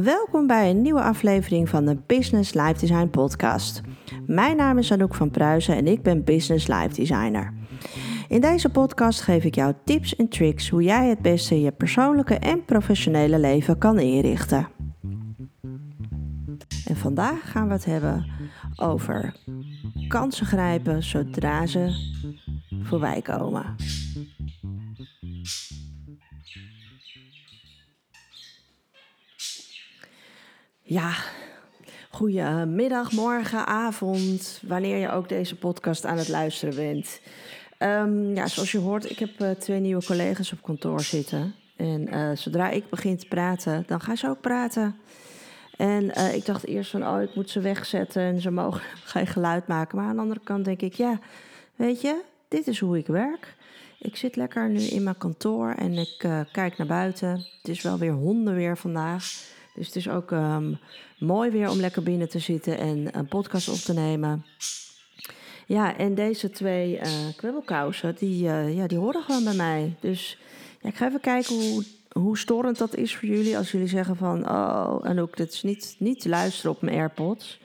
Welkom 0.00 0.46
bij 0.46 0.70
een 0.70 0.82
nieuwe 0.82 1.02
aflevering 1.02 1.68
van 1.68 1.84
de 1.84 1.96
Business 2.06 2.54
Life 2.54 2.80
Design 2.80 3.08
Podcast. 3.10 3.80
Mijn 4.26 4.56
naam 4.56 4.78
is 4.78 4.92
Anouk 4.92 5.14
van 5.14 5.30
Pruisen 5.30 5.76
en 5.76 5.86
ik 5.86 6.02
ben 6.02 6.24
Business 6.24 6.66
Life 6.66 6.94
Designer. 6.94 7.52
In 8.28 8.40
deze 8.40 8.68
podcast 8.68 9.20
geef 9.20 9.44
ik 9.44 9.54
jou 9.54 9.74
tips 9.84 10.16
en 10.16 10.28
tricks 10.28 10.68
hoe 10.68 10.82
jij 10.82 11.08
het 11.08 11.22
beste 11.22 11.60
je 11.60 11.72
persoonlijke 11.72 12.34
en 12.34 12.64
professionele 12.64 13.38
leven 13.38 13.78
kan 13.78 13.98
inrichten. 13.98 14.68
En 16.86 16.96
vandaag 16.96 17.50
gaan 17.50 17.66
we 17.66 17.72
het 17.72 17.84
hebben 17.84 18.26
over 18.76 19.34
kansen 20.08 20.46
grijpen 20.46 21.02
zodra 21.02 21.66
ze 21.66 22.10
voorbij 22.82 23.22
komen. 23.22 23.74
Ja, 30.92 31.14
goedemiddag, 32.10 33.12
morgen, 33.12 33.66
avond, 33.66 34.60
wanneer 34.66 34.96
je 34.96 35.10
ook 35.10 35.28
deze 35.28 35.56
podcast 35.56 36.04
aan 36.04 36.18
het 36.18 36.28
luisteren 36.28 36.74
bent. 36.74 37.20
Um, 37.78 38.34
ja, 38.34 38.46
zoals 38.46 38.72
je 38.72 38.78
hoort, 38.78 39.10
ik 39.10 39.18
heb 39.18 39.40
uh, 39.40 39.50
twee 39.50 39.80
nieuwe 39.80 40.04
collega's 40.04 40.52
op 40.52 40.62
kantoor 40.62 41.00
zitten. 41.00 41.54
En 41.76 42.14
uh, 42.14 42.36
zodra 42.36 42.70
ik 42.70 42.90
begin 42.90 43.16
te 43.16 43.26
praten, 43.26 43.84
dan 43.86 44.00
gaan 44.00 44.16
ze 44.16 44.28
ook 44.28 44.40
praten. 44.40 44.96
En 45.76 46.04
uh, 46.04 46.34
ik 46.34 46.46
dacht 46.46 46.66
eerst 46.66 46.90
van, 46.90 47.08
oh, 47.08 47.22
ik 47.22 47.34
moet 47.34 47.50
ze 47.50 47.60
wegzetten 47.60 48.22
en 48.22 48.40
ze 48.40 48.50
mogen 48.50 48.82
geen 49.12 49.26
geluid 49.26 49.66
maken. 49.66 49.98
Maar 49.98 50.06
aan 50.06 50.16
de 50.16 50.22
andere 50.22 50.40
kant 50.44 50.64
denk 50.64 50.80
ik, 50.80 50.94
ja, 50.94 51.18
weet 51.76 52.00
je, 52.00 52.20
dit 52.48 52.66
is 52.66 52.80
hoe 52.80 52.98
ik 52.98 53.06
werk. 53.06 53.56
Ik 53.98 54.16
zit 54.16 54.36
lekker 54.36 54.68
nu 54.68 54.80
in 54.80 55.02
mijn 55.02 55.18
kantoor 55.18 55.70
en 55.70 55.92
ik 55.92 56.28
kijk 56.52 56.76
naar 56.76 56.86
buiten. 56.86 57.30
Het 57.30 57.68
is 57.68 57.82
wel 57.82 57.98
weer 57.98 58.12
hondenweer 58.12 58.76
vandaag. 58.76 59.50
Dus 59.74 59.86
het 59.86 59.96
is 59.96 60.08
ook 60.08 60.30
um, 60.30 60.78
mooi 61.18 61.50
weer 61.50 61.70
om 61.70 61.80
lekker 61.80 62.02
binnen 62.02 62.28
te 62.28 62.38
zitten 62.38 62.78
en 62.78 63.18
een 63.18 63.28
podcast 63.28 63.68
op 63.68 63.76
te 63.76 63.92
nemen. 63.92 64.44
Ja, 65.66 65.96
en 65.96 66.14
deze 66.14 66.50
twee 66.50 66.96
uh, 66.96 67.08
kwebbelkousen, 67.36 68.14
die, 68.18 68.44
uh, 68.44 68.76
ja, 68.76 68.86
die 68.86 68.98
horen 68.98 69.22
gewoon 69.22 69.44
bij 69.44 69.54
mij. 69.54 69.96
Dus 70.00 70.38
ja, 70.80 70.88
ik 70.88 70.96
ga 70.96 71.06
even 71.06 71.20
kijken 71.20 71.54
hoe, 71.54 71.84
hoe 72.12 72.38
storend 72.38 72.78
dat 72.78 72.94
is 72.94 73.16
voor 73.16 73.28
jullie. 73.28 73.56
Als 73.56 73.72
jullie 73.72 73.88
zeggen 73.88 74.16
van, 74.16 74.48
oh, 74.50 74.98
en 75.02 75.20
ook, 75.20 75.36
dit 75.36 75.52
is 75.52 75.62
niet, 75.62 75.96
niet 75.98 76.24
luisteren 76.24 76.70
op 76.70 76.82
mijn 76.82 76.96
AirPods. 76.96 77.60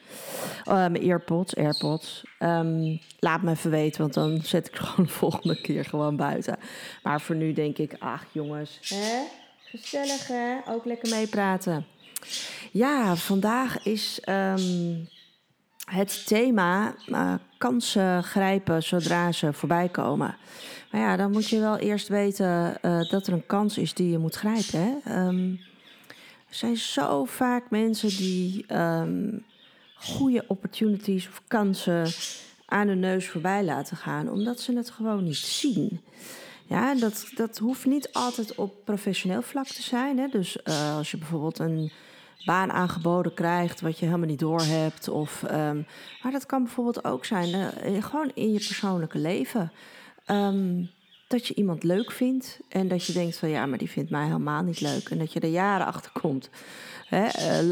Uh, 0.68 0.74
mijn 0.74 1.04
AirPods, 1.04 1.56
AirPods. 1.56 2.24
Um, 2.40 3.00
laat 3.20 3.42
me 3.42 3.52
even 3.52 3.72
weten, 3.72 4.02
want 4.02 4.14
dan 4.14 4.42
zet 4.42 4.68
ik 4.68 4.76
gewoon 4.76 5.06
de 5.06 5.12
volgende 5.12 5.62
keer 5.62 5.86
gewoon 5.86 6.16
buiten. 6.16 6.58
Maar 7.04 7.22
voor 7.22 7.36
nu 7.36 7.54
denk 7.54 7.78
ik, 7.78 7.96
ach 8.00 8.26
jongens, 8.32 8.80
hè? 8.82 9.24
gezellig 9.64 10.28
hè? 10.28 10.58
Ook 10.68 10.86
lekker 10.86 11.10
meepraten. 11.10 11.86
Ja, 12.72 13.16
vandaag 13.16 13.86
is 13.86 14.22
um, 14.30 15.08
het 15.86 16.28
thema 16.28 16.96
uh, 17.08 17.34
kansen 17.58 18.24
grijpen 18.24 18.84
zodra 18.84 19.32
ze 19.32 19.54
voorbij 19.54 19.90
komen. 19.90 20.36
Maar 20.92 21.02
ja, 21.02 21.16
dan 21.16 21.32
moet 21.32 21.50
je 21.50 21.60
wel 21.60 21.78
eerst 21.78 22.08
weten 22.08 22.78
uh, 22.82 23.10
dat 23.10 23.28
er 23.28 23.34
een 23.34 23.46
kans 23.46 23.78
is 23.78 23.94
die 23.94 24.10
je 24.10 24.18
moet 24.18 24.36
grijpen. 24.36 25.02
Hè? 25.04 25.26
Um, 25.28 25.60
er 26.50 26.56
zijn 26.56 26.78
zo 26.78 27.26
vaak 27.26 27.70
mensen 27.70 28.10
die 28.10 28.76
um, 28.76 29.46
goede 29.96 30.44
opportunities 30.48 31.28
of 31.28 31.42
kansen 31.48 32.08
aan 32.66 32.88
hun 32.88 33.00
neus 33.00 33.30
voorbij 33.30 33.64
laten 33.64 33.98
gaan, 33.98 34.32
omdat 34.32 34.60
ze 34.60 34.74
het 34.74 34.90
gewoon 34.90 35.24
niet 35.24 35.38
zien. 35.38 36.02
Ja, 36.66 36.96
dat, 36.96 37.32
dat 37.36 37.58
hoeft 37.58 37.86
niet 37.86 38.14
altijd 38.14 38.56
op 38.56 38.86
professioneel 38.86 39.42
vlak 39.42 39.68
te 39.68 39.82
zijn. 39.82 40.18
Hè? 40.18 40.28
Dus 40.28 40.58
uh, 40.64 40.96
als 40.98 41.12
je 41.12 41.18
bijvoorbeeld 41.18 41.60
een 41.60 41.92
baan 42.46 42.72
aangeboden 42.72 43.34
krijgt 43.34 43.82
wat 43.82 44.00
je 44.00 44.06
helemaal 44.06 44.28
niet 44.28 44.40
doorhebt. 44.40 45.08
Of, 45.08 45.44
um, 45.44 45.86
maar 46.22 46.32
dat 46.32 46.46
kan 46.46 46.64
bijvoorbeeld 46.64 47.04
ook 47.06 47.26
zijn, 47.26 47.50
uh, 47.50 48.04
gewoon 48.04 48.32
in 48.34 48.52
je 48.52 48.66
persoonlijke 48.66 49.18
leven. 49.18 49.72
Um, 50.28 50.90
dat 51.28 51.48
je 51.48 51.54
iemand 51.54 51.84
leuk 51.84 52.12
vindt 52.12 52.60
en 52.70 52.88
dat 52.88 53.06
je 53.06 53.14
denkt 53.14 53.38
van 53.38 53.50
ja, 53.50 53.66
maar 53.66 53.78
die 53.78 53.90
vindt 53.90 54.10
mij 54.10 54.26
helemaal 54.26 54.64
niet 54.64 54.82
leuk. 54.82 55.10
En 55.10 55.18
dat 55.18 55.34
je 55.34 55.40
er 55.40 55.50
jaren 55.50 55.86
achter 55.86 56.12
komt, 56.12 56.50
uh, 57.12 57.28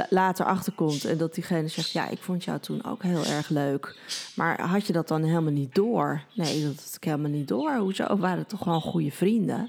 later 0.09 0.45
achterkomt. 0.45 1.06
En 1.06 1.18
dat 1.18 1.34
diegene 1.34 1.68
zegt, 1.68 1.91
ja, 1.91 2.09
ik 2.09 2.22
vond 2.22 2.44
jou 2.44 2.59
toen 2.59 2.85
ook 2.85 3.03
heel 3.03 3.25
erg 3.25 3.50
leuk. 3.50 3.97
Maar 4.35 4.62
had 4.62 4.88
je 4.88 4.94
dat 4.94 5.07
dan 5.07 5.23
helemaal 5.23 5.51
niet 5.51 5.75
door? 5.75 6.22
Nee, 6.34 6.63
dat 6.63 6.75
had 6.75 6.95
ik 6.95 7.03
helemaal 7.03 7.31
niet 7.31 7.47
door. 7.47 7.75
Hoezo? 7.75 8.07
We 8.07 8.16
waren 8.18 8.47
toch 8.47 8.62
gewoon 8.62 8.81
goede 8.81 9.12
vrienden. 9.12 9.68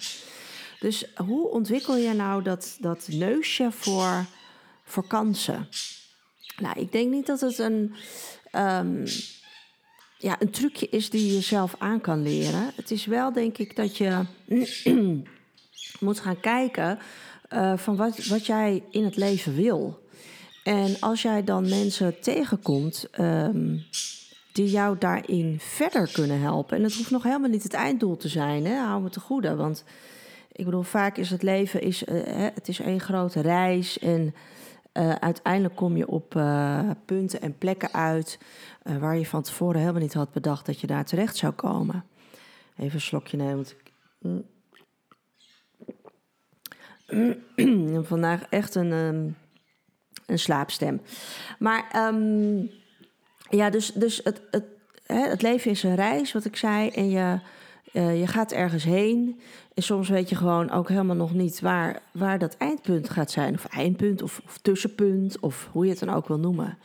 Dus 0.80 1.04
hoe 1.16 1.50
ontwikkel 1.50 1.96
je 1.96 2.12
nou 2.12 2.42
dat, 2.42 2.76
dat 2.80 3.08
neusje 3.10 3.68
voor, 3.72 4.24
voor 4.86 5.06
kansen? 5.06 5.68
Nou, 6.58 6.80
ik 6.80 6.92
denk 6.92 7.10
niet 7.10 7.26
dat 7.26 7.40
het 7.40 7.58
een... 7.58 7.94
Um, 8.52 9.04
ja, 10.18 10.36
een 10.40 10.50
trucje 10.50 10.88
is 10.88 11.10
die 11.10 11.34
je 11.34 11.40
zelf 11.40 11.74
aan 11.78 12.00
kan 12.00 12.22
leren. 12.22 12.72
Het 12.76 12.90
is 12.90 13.06
wel, 13.06 13.32
denk 13.32 13.58
ik, 13.58 13.76
dat 13.76 13.96
je 13.96 14.24
moet 16.00 16.20
gaan 16.20 16.40
kijken 16.40 16.98
uh, 17.52 17.76
van 17.76 17.96
wat, 17.96 18.26
wat 18.26 18.46
jij 18.46 18.82
in 18.90 19.04
het 19.04 19.16
leven 19.16 19.54
wil. 19.54 20.04
En 20.64 20.96
als 21.00 21.22
jij 21.22 21.44
dan 21.44 21.68
mensen 21.68 22.20
tegenkomt 22.20 23.08
um, 23.20 23.84
die 24.52 24.70
jou 24.70 24.98
daarin 24.98 25.56
verder 25.60 26.12
kunnen 26.12 26.40
helpen. 26.40 26.76
En 26.76 26.82
het 26.82 26.94
hoeft 26.94 27.10
nog 27.10 27.22
helemaal 27.22 27.50
niet 27.50 27.62
het 27.62 27.74
einddoel 27.74 28.16
te 28.16 28.28
zijn, 28.28 28.66
hè? 28.66 28.74
hou 28.74 29.02
me 29.02 29.08
te 29.08 29.20
goede. 29.20 29.54
Want 29.54 29.84
ik 30.52 30.64
bedoel, 30.64 30.82
vaak 30.82 31.16
is 31.16 31.30
het 31.30 31.42
leven 31.42 31.80
is, 31.80 32.02
uh, 32.02 32.22
het 32.54 32.68
is 32.68 32.80
één 32.80 33.00
grote 33.00 33.40
reis. 33.40 33.98
En 33.98 34.34
uh, 34.96 35.12
uiteindelijk 35.12 35.76
kom 35.76 35.96
je 35.96 36.08
op 36.08 36.34
uh, 36.34 36.90
punten 37.04 37.40
en 37.40 37.58
plekken 37.58 37.92
uit 37.92 38.38
uh, 38.84 38.96
waar 38.96 39.18
je 39.18 39.26
van 39.26 39.42
tevoren 39.42 39.80
helemaal 39.80 40.02
niet 40.02 40.14
had 40.14 40.32
bedacht 40.32 40.66
dat 40.66 40.80
je 40.80 40.86
daar 40.86 41.04
terecht 41.04 41.36
zou 41.36 41.52
komen. 41.52 42.04
Even 42.76 42.94
een 42.94 43.00
slokje 43.00 43.36
nemen. 43.36 43.66
Ik... 43.68 43.92
Vandaag 48.06 48.46
echt 48.48 48.74
een, 48.74 48.92
um, 48.92 49.36
een 50.26 50.38
slaapstem. 50.38 51.00
Maar 51.58 52.08
um, 52.14 52.70
ja, 53.50 53.70
dus, 53.70 53.92
dus 53.92 54.20
het, 54.24 54.42
het, 54.50 54.64
hè, 55.06 55.28
het 55.28 55.42
leven 55.42 55.70
is 55.70 55.82
een 55.82 55.94
reis, 55.94 56.32
wat 56.32 56.44
ik 56.44 56.56
zei. 56.56 56.88
En 56.88 57.10
je, 57.10 57.38
uh, 57.96 58.20
je 58.20 58.26
gaat 58.26 58.52
ergens 58.52 58.84
heen. 58.84 59.40
En 59.74 59.82
soms 59.82 60.08
weet 60.08 60.28
je 60.28 60.36
gewoon 60.36 60.70
ook 60.70 60.88
helemaal 60.88 61.16
nog 61.16 61.34
niet 61.34 61.60
waar, 61.60 62.00
waar 62.12 62.38
dat 62.38 62.56
eindpunt 62.56 63.10
gaat 63.10 63.30
zijn. 63.30 63.54
Of 63.54 63.64
eindpunt, 63.64 64.22
of, 64.22 64.40
of 64.44 64.58
tussenpunt, 64.58 65.40
of 65.40 65.68
hoe 65.72 65.84
je 65.84 65.90
het 65.90 66.00
dan 66.00 66.14
ook 66.14 66.28
wil 66.28 66.38
noemen. 66.38 66.78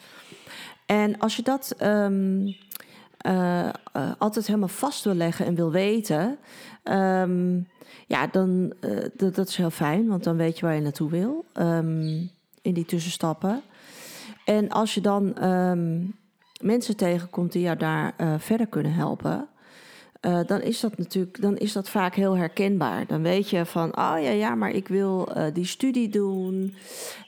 En 0.86 1.20
als 1.20 1.36
je 1.36 1.42
dat 1.42 1.76
um, 1.82 2.56
uh, 3.26 3.70
uh, 3.96 4.12
altijd 4.18 4.48
helemaal 4.48 4.68
vast 4.68 5.04
wil 5.04 5.14
leggen 5.14 5.46
en 5.46 5.56
wil 5.56 5.72
weten, 5.72 6.38
um, 6.84 7.68
ja, 8.08 8.28
dan 8.28 8.74
dat, 9.14 9.48
is 9.48 9.56
heel 9.56 9.70
fijn, 9.70 10.08
want 10.08 10.24
dan 10.24 10.38
weet 10.38 10.60
je 10.60 10.66
waar 10.66 10.76
je 10.76 10.82
naartoe 10.82 11.10
wil 11.10 11.46
um, 11.60 12.30
in 12.62 12.74
die 12.74 12.86
tussenstappen. 12.86 13.62
En 14.46 14.70
als 14.70 14.94
je 14.94 15.02
dan 15.02 15.34
mensen 16.62 16.96
tegenkomt 16.96 17.52
die 17.52 17.62
jou 17.62 17.78
daar 17.78 18.14
verder 18.40 18.68
kunnen 18.68 18.94
helpen, 18.94 19.48
uh, 20.26 20.40
dan 20.46 20.62
is 20.62 20.80
dat 20.80 20.98
natuurlijk, 20.98 21.42
dan 21.42 21.58
is 21.58 21.74
dat 21.74 21.90
vaak 21.90 22.16
heel 22.16 22.38
herkenbaar. 22.38 23.08
Dan 23.08 23.22
weet 23.22 23.50
je 23.50 23.66
van, 23.66 23.98
oh 23.98 24.16
ja, 24.22 24.30
ja, 24.30 24.56
maar 24.56 24.72
ik 24.72 24.88
wil 24.88 25.30
uh, 25.38 25.44
die 25.54 25.66
studie 25.66 26.10
doen. 26.10 26.76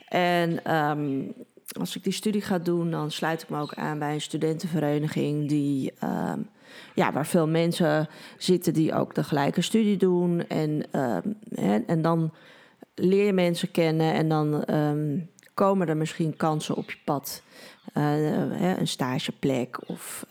En 0.08 0.76
um, 0.76 1.34
als 1.78 1.96
ik 1.96 2.04
die 2.04 2.12
studie 2.12 2.40
ga 2.40 2.58
doen, 2.58 2.90
dan 2.90 3.10
sluit 3.10 3.42
ik 3.42 3.48
me 3.48 3.60
ook 3.60 3.74
aan 3.74 3.98
bij 3.98 4.14
een 4.14 4.20
studentenvereniging 4.20 5.48
die, 5.48 5.92
um, 6.04 6.48
ja, 6.94 7.12
waar 7.12 7.26
veel 7.26 7.48
mensen 7.48 8.08
zitten 8.38 8.72
die 8.72 8.94
ook 8.94 9.14
de 9.14 9.24
gelijke 9.24 9.60
studie 9.60 9.96
doen. 9.96 10.46
En, 10.48 11.00
um, 11.00 11.36
hè, 11.54 11.78
en 11.78 12.02
dan 12.02 12.32
leer 12.94 13.26
je 13.26 13.32
mensen 13.32 13.70
kennen 13.70 14.12
en 14.12 14.28
dan 14.28 14.64
komen 15.54 15.88
er 15.88 15.96
misschien 15.96 16.36
kansen 16.36 16.74
op 16.74 16.90
je 16.90 16.98
pad. 17.04 17.42
Uh, 17.94 18.78
een 18.78 18.88
stageplek 18.88 19.88
of 19.88 20.26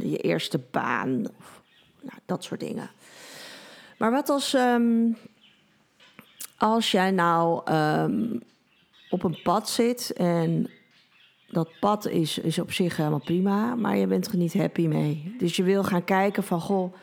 je 0.00 0.16
eerste 0.16 0.60
baan. 0.70 1.26
Of, 1.38 1.59
nou, 2.02 2.18
dat 2.26 2.44
soort 2.44 2.60
dingen. 2.60 2.90
Maar 3.98 4.10
wat 4.10 4.28
als, 4.28 4.54
um, 4.54 5.16
als 6.56 6.90
jij 6.90 7.10
nou 7.10 7.72
um, 7.72 8.42
op 9.10 9.22
een 9.22 9.42
pad 9.42 9.68
zit 9.68 10.12
en 10.12 10.70
dat 11.48 11.68
pad 11.80 12.06
is, 12.06 12.38
is 12.38 12.58
op 12.58 12.72
zich 12.72 12.96
helemaal 12.96 13.20
prima, 13.20 13.74
maar 13.74 13.96
je 13.96 14.06
bent 14.06 14.26
er 14.26 14.36
niet 14.36 14.54
happy 14.54 14.86
mee. 14.86 15.34
Dus 15.38 15.56
je 15.56 15.62
wil 15.62 15.84
gaan 15.84 16.04
kijken 16.04 16.42
van, 16.42 16.60
goh, 16.60 16.94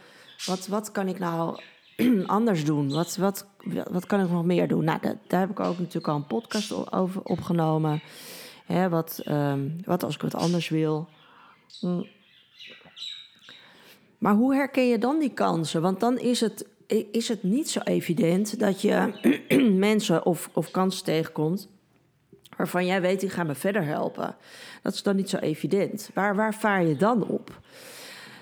wat, 0.46 0.68
wat 0.68 0.92
kan 0.92 1.08
ik 1.08 1.20
nou 1.20 1.62
anders 2.26 2.66
doen? 2.66 2.90
Wat, 2.92 3.16
wat, 3.16 3.46
wat 3.92 4.06
kan 4.06 4.22
ik 4.22 4.30
nog 4.30 4.46
meer 4.46 4.68
doen? 4.68 4.84
Nou, 4.84 5.00
daar, 5.02 5.18
daar 5.28 5.40
heb 5.40 5.50
ik 5.50 5.60
ook 5.60 5.78
natuurlijk 5.78 6.08
al 6.08 6.16
een 6.16 6.28
podcast 6.28 6.92
over 6.92 7.22
opgenomen. 7.24 8.02
Hè, 8.66 8.90
wat, 8.90 9.22
um, 9.26 9.76
wat 9.86 10.04
als 10.04 10.16
ik 10.16 10.22
wat 10.22 10.36
anders 10.36 10.70
wil? 10.70 11.08
Hm. 11.80 12.02
Maar 14.18 14.34
hoe 14.34 14.54
herken 14.54 14.88
je 14.88 14.98
dan 14.98 15.20
die 15.20 15.34
kansen? 15.34 15.82
Want 15.82 16.00
dan 16.00 16.20
is 16.20 16.42
het, 16.42 16.66
is 17.12 17.28
het 17.28 17.44
niet 17.44 17.70
zo 17.70 17.80
evident 17.80 18.60
dat 18.60 18.82
je 18.82 19.12
mensen 19.90 20.26
of, 20.26 20.50
of 20.54 20.72
kansen 20.72 21.04
tegenkomt 21.04 21.70
waarvan 22.58 22.86
jij 22.86 23.02
weet, 23.02 23.20
die 23.20 23.30
gaan 23.30 23.48
me 23.48 23.56
verder 23.56 23.86
helpen. 23.86 24.36
Dat 24.82 24.94
is 24.94 25.04
dan 25.04 25.16
niet 25.16 25.30
zo 25.30 25.38
evident. 25.38 26.10
Waar, 26.14 26.36
waar 26.36 26.54
vaar 26.54 26.84
je 26.84 26.96
dan 26.96 27.28
op? 27.28 27.60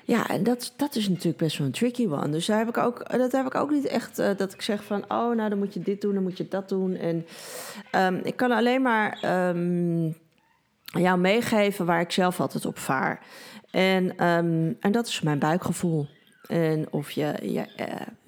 Ja, 0.04 0.27
en 0.30 0.44
dat, 0.44 0.74
dat 0.77 0.95
is 0.95 1.10
natuurlijk 1.10 1.38
best 1.38 1.57
wel 1.57 1.68
een 1.68 1.74
tricky 1.74 2.07
one. 2.07 2.30
Dus 2.30 2.45
daar 2.45 2.57
heb 2.57 2.68
ik 2.68 2.78
ook, 2.78 3.12
dat 3.18 3.31
heb 3.31 3.45
ik 3.45 3.56
ook 3.56 3.71
niet 3.71 3.86
echt 3.86 4.19
uh, 4.19 4.30
dat 4.38 4.54
ik 4.54 4.62
zeg 4.62 4.83
van... 4.83 5.04
oh, 5.04 5.36
nou, 5.36 5.50
dan 5.50 5.57
moet 5.57 5.74
je 5.74 5.80
dit 5.80 6.01
doen, 6.01 6.13
dan 6.13 6.24
moet 6.24 6.38
je 6.38 6.48
dat 6.48 6.69
doen. 6.69 6.95
En 6.95 7.25
um, 7.95 8.19
ik 8.24 8.36
kan 8.36 8.51
alleen 8.51 8.81
maar 8.81 9.18
um, 9.50 10.18
jou 10.83 11.19
meegeven 11.19 11.86
waar 11.86 12.01
ik 12.01 12.12
zelf 12.12 12.39
altijd 12.39 12.66
op 12.66 12.78
vaar. 12.78 13.25
En, 13.75 14.25
um, 14.25 14.77
en 14.80 14.92
dat 14.92 15.07
is 15.07 15.22
mijn 15.22 15.39
buikgevoel. 15.39 16.07
En 16.48 16.92
of 16.92 17.12
je, 17.12 17.33
je, 17.42 17.66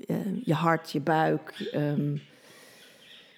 uh, 0.08 0.18
je 0.44 0.54
hart, 0.54 0.92
je 0.92 1.00
buik... 1.00 1.72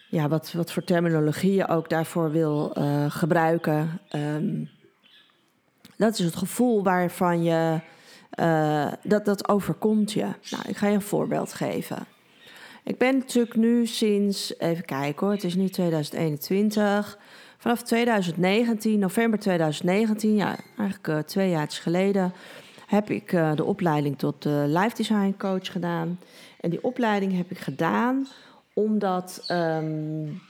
ja, 0.10 0.28
wat, 0.28 0.52
wat 0.52 0.72
voor 0.72 0.84
terminologie 0.84 1.54
je 1.54 1.68
ook 1.68 1.90
daarvoor 1.90 2.32
wil 2.32 2.76
uh, 2.78 3.12
gebruiken. 3.12 4.02
dat 5.98 6.20
is 6.20 6.26
het 6.26 6.36
gevoel 6.36 6.84
waarvan 6.84 7.44
je 7.44 7.80
dat, 9.04 9.26
dat 9.26 9.48
overkomt 9.48 10.12
je. 10.12 10.28
Nou, 10.50 10.64
ik 10.68 10.78
ga 10.78 10.88
je 10.88 10.96
een 10.96 11.02
voorbeeld 11.02 11.54
geven. 11.54 12.08
Ik 12.84 12.98
ben 12.98 13.18
natuurlijk 13.18 13.56
nu 13.56 13.86
sinds, 13.86 14.60
even 14.60 14.86
kijken 14.86 15.26
hoor, 15.26 15.36
het 15.36 15.44
is 15.44 15.56
nu 15.56 15.70
2021. 15.70 17.18
Vanaf 17.62 17.84
2019, 17.84 19.00
november 19.00 19.40
2019, 19.40 20.36
ja, 20.36 20.56
eigenlijk 20.78 21.08
uh, 21.08 21.18
twee 21.18 21.50
jaar 21.50 21.68
geleden, 21.70 22.34
heb 22.88 23.10
ik 23.10 23.32
uh, 23.32 23.56
de 23.56 23.64
opleiding 23.64 24.18
tot 24.18 24.46
uh, 24.46 24.54
life 24.66 24.96
design 24.96 25.36
coach 25.38 25.72
gedaan. 25.72 26.20
En 26.60 26.70
die 26.70 26.84
opleiding 26.84 27.38
heb 27.38 27.52
ik 27.52 27.58
gedaan 27.58 28.28
omdat 28.74 29.46
um, 29.52 30.42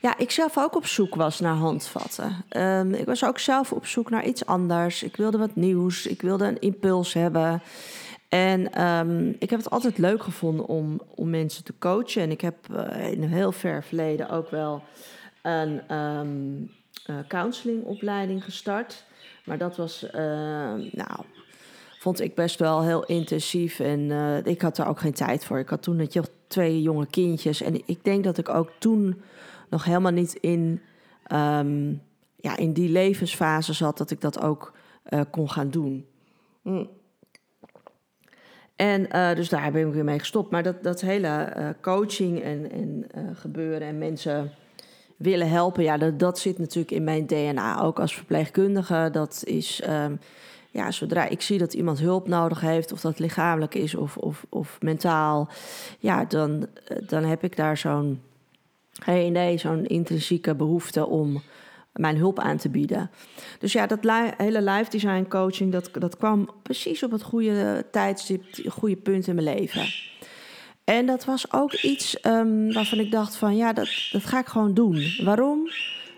ja, 0.00 0.18
ik 0.18 0.30
zelf 0.30 0.58
ook 0.58 0.76
op 0.76 0.86
zoek 0.86 1.14
was 1.14 1.40
naar 1.40 1.54
handvatten. 1.54 2.44
Um, 2.56 2.94
ik 2.94 3.06
was 3.06 3.24
ook 3.24 3.38
zelf 3.38 3.72
op 3.72 3.86
zoek 3.86 4.10
naar 4.10 4.24
iets 4.24 4.46
anders. 4.46 5.02
Ik 5.02 5.16
wilde 5.16 5.38
wat 5.38 5.56
nieuws. 5.56 6.06
Ik 6.06 6.22
wilde 6.22 6.44
een 6.44 6.60
impuls 6.60 7.12
hebben. 7.12 7.62
En 8.28 8.86
um, 8.86 9.36
ik 9.38 9.50
heb 9.50 9.58
het 9.58 9.70
altijd 9.70 9.98
leuk 9.98 10.22
gevonden 10.22 10.66
om, 10.66 11.00
om 11.14 11.30
mensen 11.30 11.64
te 11.64 11.74
coachen. 11.78 12.22
En 12.22 12.30
ik 12.30 12.40
heb 12.40 12.56
uh, 12.70 13.12
in 13.12 13.22
een 13.22 13.32
heel 13.32 13.52
ver 13.52 13.84
verleden 13.84 14.28
ook 14.28 14.50
wel 14.50 14.82
een 15.42 15.96
um, 15.96 16.70
uh, 17.10 17.16
counselingopleiding 17.28 18.44
gestart. 18.44 19.04
Maar 19.44 19.58
dat 19.58 19.76
was, 19.76 20.04
uh, 20.04 20.12
nou, 20.90 21.20
vond 21.98 22.20
ik 22.20 22.34
best 22.34 22.58
wel 22.58 22.82
heel 22.82 23.04
intensief. 23.04 23.80
En 23.80 24.00
uh, 24.00 24.44
ik 24.44 24.62
had 24.62 24.78
er 24.78 24.86
ook 24.86 25.00
geen 25.00 25.14
tijd 25.14 25.44
voor. 25.44 25.58
Ik 25.58 25.68
had 25.68 25.82
toen 25.82 25.96
net 25.96 26.30
twee 26.46 26.82
jonge 26.82 27.06
kindjes. 27.06 27.62
En 27.62 27.82
ik 27.86 28.04
denk 28.04 28.24
dat 28.24 28.38
ik 28.38 28.48
ook 28.48 28.70
toen 28.78 29.22
nog 29.70 29.84
helemaal 29.84 30.12
niet 30.12 30.34
in, 30.34 30.80
ja, 32.36 32.56
in 32.56 32.72
die 32.72 32.88
levensfase 32.88 33.72
zat 33.72 33.98
dat 33.98 34.10
ik 34.10 34.20
dat 34.20 34.40
ook 34.40 34.72
kon 35.30 35.50
gaan 35.50 35.70
doen. 35.70 36.06
Mm. 36.62 36.88
En 38.76 39.08
uh, 39.12 39.34
dus 39.34 39.48
daar 39.48 39.72
ben 39.72 39.86
ik 39.86 39.92
weer 39.92 40.04
mee 40.04 40.18
gestopt. 40.18 40.50
Maar 40.50 40.62
dat, 40.62 40.82
dat 40.82 41.00
hele 41.00 41.52
uh, 41.56 41.68
coaching 41.80 42.42
en, 42.42 42.70
en 42.70 43.06
gebeuren 43.34 43.88
en 43.88 43.98
mensen 43.98 44.50
willen 45.16 45.48
helpen, 45.48 45.82
ja, 45.82 45.96
dat, 45.96 46.18
dat 46.18 46.38
zit 46.38 46.58
natuurlijk 46.58 46.90
in 46.90 47.04
mijn 47.04 47.26
DNA. 47.26 47.82
Ook 47.82 48.00
als 48.00 48.14
verpleegkundige. 48.14 49.08
Dat 49.12 49.42
is, 49.44 49.82
um, 49.88 50.18
ja, 50.70 50.90
zodra 50.90 51.28
ik 51.28 51.42
zie 51.42 51.58
dat 51.58 51.74
iemand 51.74 51.98
hulp 51.98 52.28
nodig 52.28 52.60
heeft, 52.60 52.92
of 52.92 53.00
dat 53.00 53.18
lichamelijk 53.18 53.74
is 53.74 53.94
of, 53.94 54.16
of, 54.16 54.46
of 54.48 54.78
mentaal, 54.80 55.48
ja, 55.98 56.24
dan, 56.24 56.66
dan 57.06 57.24
heb 57.24 57.44
ik 57.44 57.56
daar 57.56 57.76
zo'n 57.76 58.20
hey, 59.04 59.30
nee, 59.30 59.58
zo'n 59.58 59.86
intrinsieke 59.86 60.54
behoefte 60.54 61.06
om 61.06 61.42
mijn 61.96 62.16
hulp 62.16 62.38
aan 62.38 62.56
te 62.56 62.68
bieden. 62.68 63.10
Dus 63.58 63.72
ja, 63.72 63.86
dat 63.86 63.98
hele 64.36 64.62
life 64.62 64.90
design 64.90 65.26
coaching, 65.28 65.72
dat, 65.72 65.90
dat 65.92 66.16
kwam 66.16 66.50
precies 66.62 67.02
op 67.02 67.10
het 67.10 67.22
goede 67.22 67.86
tijdstip, 67.90 68.42
het 68.50 68.72
goede 68.72 68.96
punt 68.96 69.26
in 69.26 69.34
mijn 69.34 69.56
leven. 69.56 69.86
En 70.84 71.06
dat 71.06 71.24
was 71.24 71.52
ook 71.52 71.72
iets 71.72 72.26
um, 72.26 72.72
waarvan 72.72 72.98
ik 72.98 73.10
dacht 73.10 73.36
van 73.36 73.56
ja, 73.56 73.72
dat, 73.72 73.88
dat 74.12 74.24
ga 74.24 74.38
ik 74.38 74.46
gewoon 74.46 74.74
doen. 74.74 75.12
Waarom? 75.24 75.70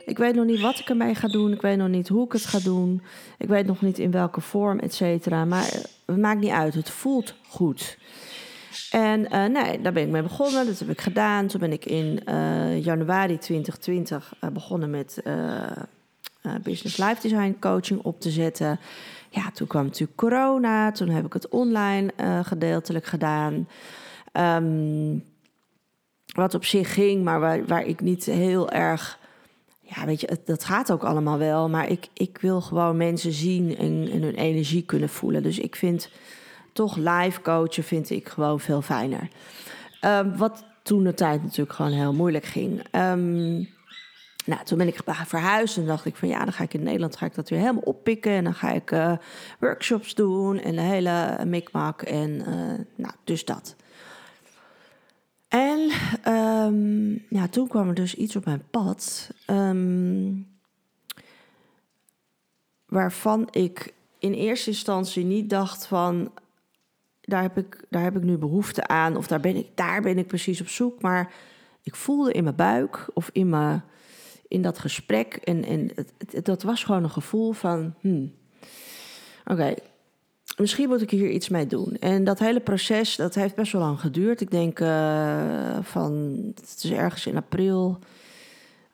Ik 0.07 0.19
weet 0.19 0.35
nog 0.35 0.45
niet 0.45 0.61
wat 0.61 0.79
ik 0.79 0.89
ermee 0.89 1.15
ga 1.15 1.29
doen. 1.29 1.53
Ik 1.53 1.61
weet 1.61 1.77
nog 1.77 1.89
niet 1.89 2.09
hoe 2.09 2.25
ik 2.25 2.33
het 2.33 2.47
ga 2.47 2.59
doen. 2.59 3.03
Ik 3.39 3.49
weet 3.49 3.67
nog 3.67 3.83
niet 3.83 3.99
in 3.99 4.11
welke 4.11 4.41
vorm, 4.41 4.79
et 4.79 4.95
cetera. 4.95 5.45
Maar 5.45 5.65
het 6.07 6.17
maakt 6.17 6.41
niet 6.41 6.51
uit. 6.51 6.75
Het 6.75 6.91
voelt 6.91 7.35
goed. 7.49 7.99
En 8.91 9.21
uh, 9.21 9.45
nee, 9.45 9.81
daar 9.81 9.93
ben 9.93 10.03
ik 10.03 10.09
mee 10.09 10.23
begonnen. 10.23 10.67
Dat 10.67 10.79
heb 10.79 10.91
ik 10.91 11.01
gedaan. 11.01 11.47
Toen 11.47 11.61
ben 11.61 11.73
ik 11.73 11.85
in 11.85 12.21
uh, 12.29 12.85
januari 12.85 13.39
2020 13.39 14.35
uh, 14.41 14.51
begonnen 14.51 14.91
met 14.91 15.23
business 16.63 16.97
life 16.97 17.21
design 17.21 17.57
coaching 17.61 18.01
op 18.03 18.21
te 18.21 18.31
zetten. 18.31 18.79
Ja, 19.31 19.51
toen 19.51 19.67
kwam 19.67 19.85
natuurlijk 19.85 20.19
corona. 20.19 20.93
Toen 20.93 21.09
heb 21.09 21.27
ik 21.27 21.33
het 21.33 21.49
online 21.49 22.13
gedeeltelijk 22.43 23.07
gedaan. 23.07 23.69
Um, 24.33 25.25
wat 26.35 26.55
op 26.55 26.65
zich 26.65 26.95
ging, 26.95 27.25
maar 27.25 27.41
waar, 27.41 27.67
waar 27.67 27.87
ik 27.87 28.01
niet 28.01 28.25
heel 28.25 28.71
erg. 28.71 29.19
Ja, 29.81 30.05
weet 30.05 30.21
je, 30.21 30.39
dat 30.45 30.65
gaat 30.65 30.93
ook 30.93 31.05
allemaal 31.05 31.39
wel. 31.39 31.69
Maar 31.69 31.91
ik, 31.91 32.09
ik 32.13 32.39
wil 32.41 32.61
gewoon 32.61 32.97
mensen 32.97 33.33
zien 33.33 33.77
en, 33.77 34.09
en 34.13 34.23
hun 34.23 34.35
energie 34.35 34.83
kunnen 34.83 35.09
voelen. 35.09 35.43
Dus 35.43 35.59
ik 35.59 35.77
vind 35.77 36.11
toch 36.79 36.97
live 36.97 37.41
coachen 37.41 37.85
vind 37.85 38.11
ik 38.11 38.29
gewoon 38.29 38.61
veel 38.61 38.83
fijner. 38.83 39.29
Um, 40.05 40.37
wat 40.37 40.65
toen 40.83 41.05
de 41.05 41.15
tijd 41.15 41.43
natuurlijk 41.43 41.73
gewoon 41.73 41.93
heel 41.93 42.13
moeilijk 42.13 42.45
ging. 42.45 42.79
Um, 42.93 43.69
nou, 44.45 44.65
toen 44.65 44.79
ben 44.79 44.87
ik 44.87 45.01
verhuisd 45.05 45.77
en 45.77 45.87
dacht 45.87 46.05
ik 46.05 46.17
van 46.17 46.29
ja, 46.29 46.39
dan 46.45 46.53
ga 46.53 46.63
ik 46.63 46.75
in 46.75 46.83
Nederland 46.83 47.17
ga 47.17 47.27
ik 47.27 47.35
dat 47.35 47.49
weer 47.49 47.59
helemaal 47.59 47.83
oppikken. 47.83 48.33
En 48.33 48.45
dan 48.45 48.55
ga 48.55 48.71
ik 48.71 48.91
uh, 48.91 49.13
workshops 49.59 50.15
doen 50.15 50.59
en 50.59 50.75
de 50.75 50.81
hele 50.81 51.45
mikmak. 51.45 52.03
En 52.03 52.31
uh, 52.31 52.85
nou, 52.97 53.15
dus 53.25 53.45
dat. 53.45 53.77
En 55.49 55.91
um, 56.35 57.25
ja, 57.29 57.49
toen 57.49 57.69
kwam 57.69 57.89
er 57.89 57.95
dus 57.95 58.15
iets 58.15 58.37
op 58.37 58.45
mijn 58.45 58.65
pad. 58.71 59.31
waarvan 62.87 63.49
ik 63.51 63.95
in 64.19 64.33
eerste 64.33 64.71
instantie 64.71 65.25
niet 65.25 65.51
dacht 65.51 65.87
van 65.87 66.31
daar 67.29 67.43
heb 67.43 67.59
ik, 67.59 67.85
daar 67.89 68.03
heb 68.03 68.17
ik 68.17 68.23
nu 68.23 68.37
behoefte 68.37 68.87
aan. 68.87 69.17
Of 69.17 69.27
daar 69.27 69.41
ben, 69.41 69.57
ik, 69.57 69.67
daar 69.75 70.03
ben 70.03 70.19
ik 70.19 70.27
precies 70.27 70.61
op 70.61 70.69
zoek. 70.69 71.03
Maar 71.03 71.33
ik 71.83 71.97
voelde 71.97 72.33
in 72.33 72.45
mijn 72.45 72.57
buik 72.57 73.07
of 73.15 73.31
in, 73.33 73.49
mijn, 73.49 73.83
in 74.49 74.63
dat 74.63 74.79
gesprek. 74.79 75.35
En, 75.35 75.65
en 75.65 75.91
het, 75.95 76.45
dat 76.45 76.63
was 76.63 76.85
gewoon 76.85 77.03
een 77.03 77.11
gevoel 77.11 77.53
van. 77.53 77.95
Hmm, 78.01 78.33
Oké, 79.51 79.75
misschien 80.57 80.89
moet 80.89 81.03
ik 81.03 81.11
hier 81.11 81.31
iets 81.31 81.49
mee 81.49 81.67
doen. 81.67 81.97
En 82.01 82.25
dat 82.25 82.39
hele 82.39 82.61
proces, 82.61 83.17
dat 83.17 83.35
heeft 83.35 83.55
best 83.55 83.73
wel 83.73 83.83
lang 83.83 84.01
geduurd. 84.01 84.41
Ik 84.41 84.51
denk 84.51 84.81
uh, 84.81 85.79
van, 85.83 86.43
het 86.55 86.81
is 86.83 86.91
ergens 86.91 87.27
in 87.27 87.37
april. 87.37 87.99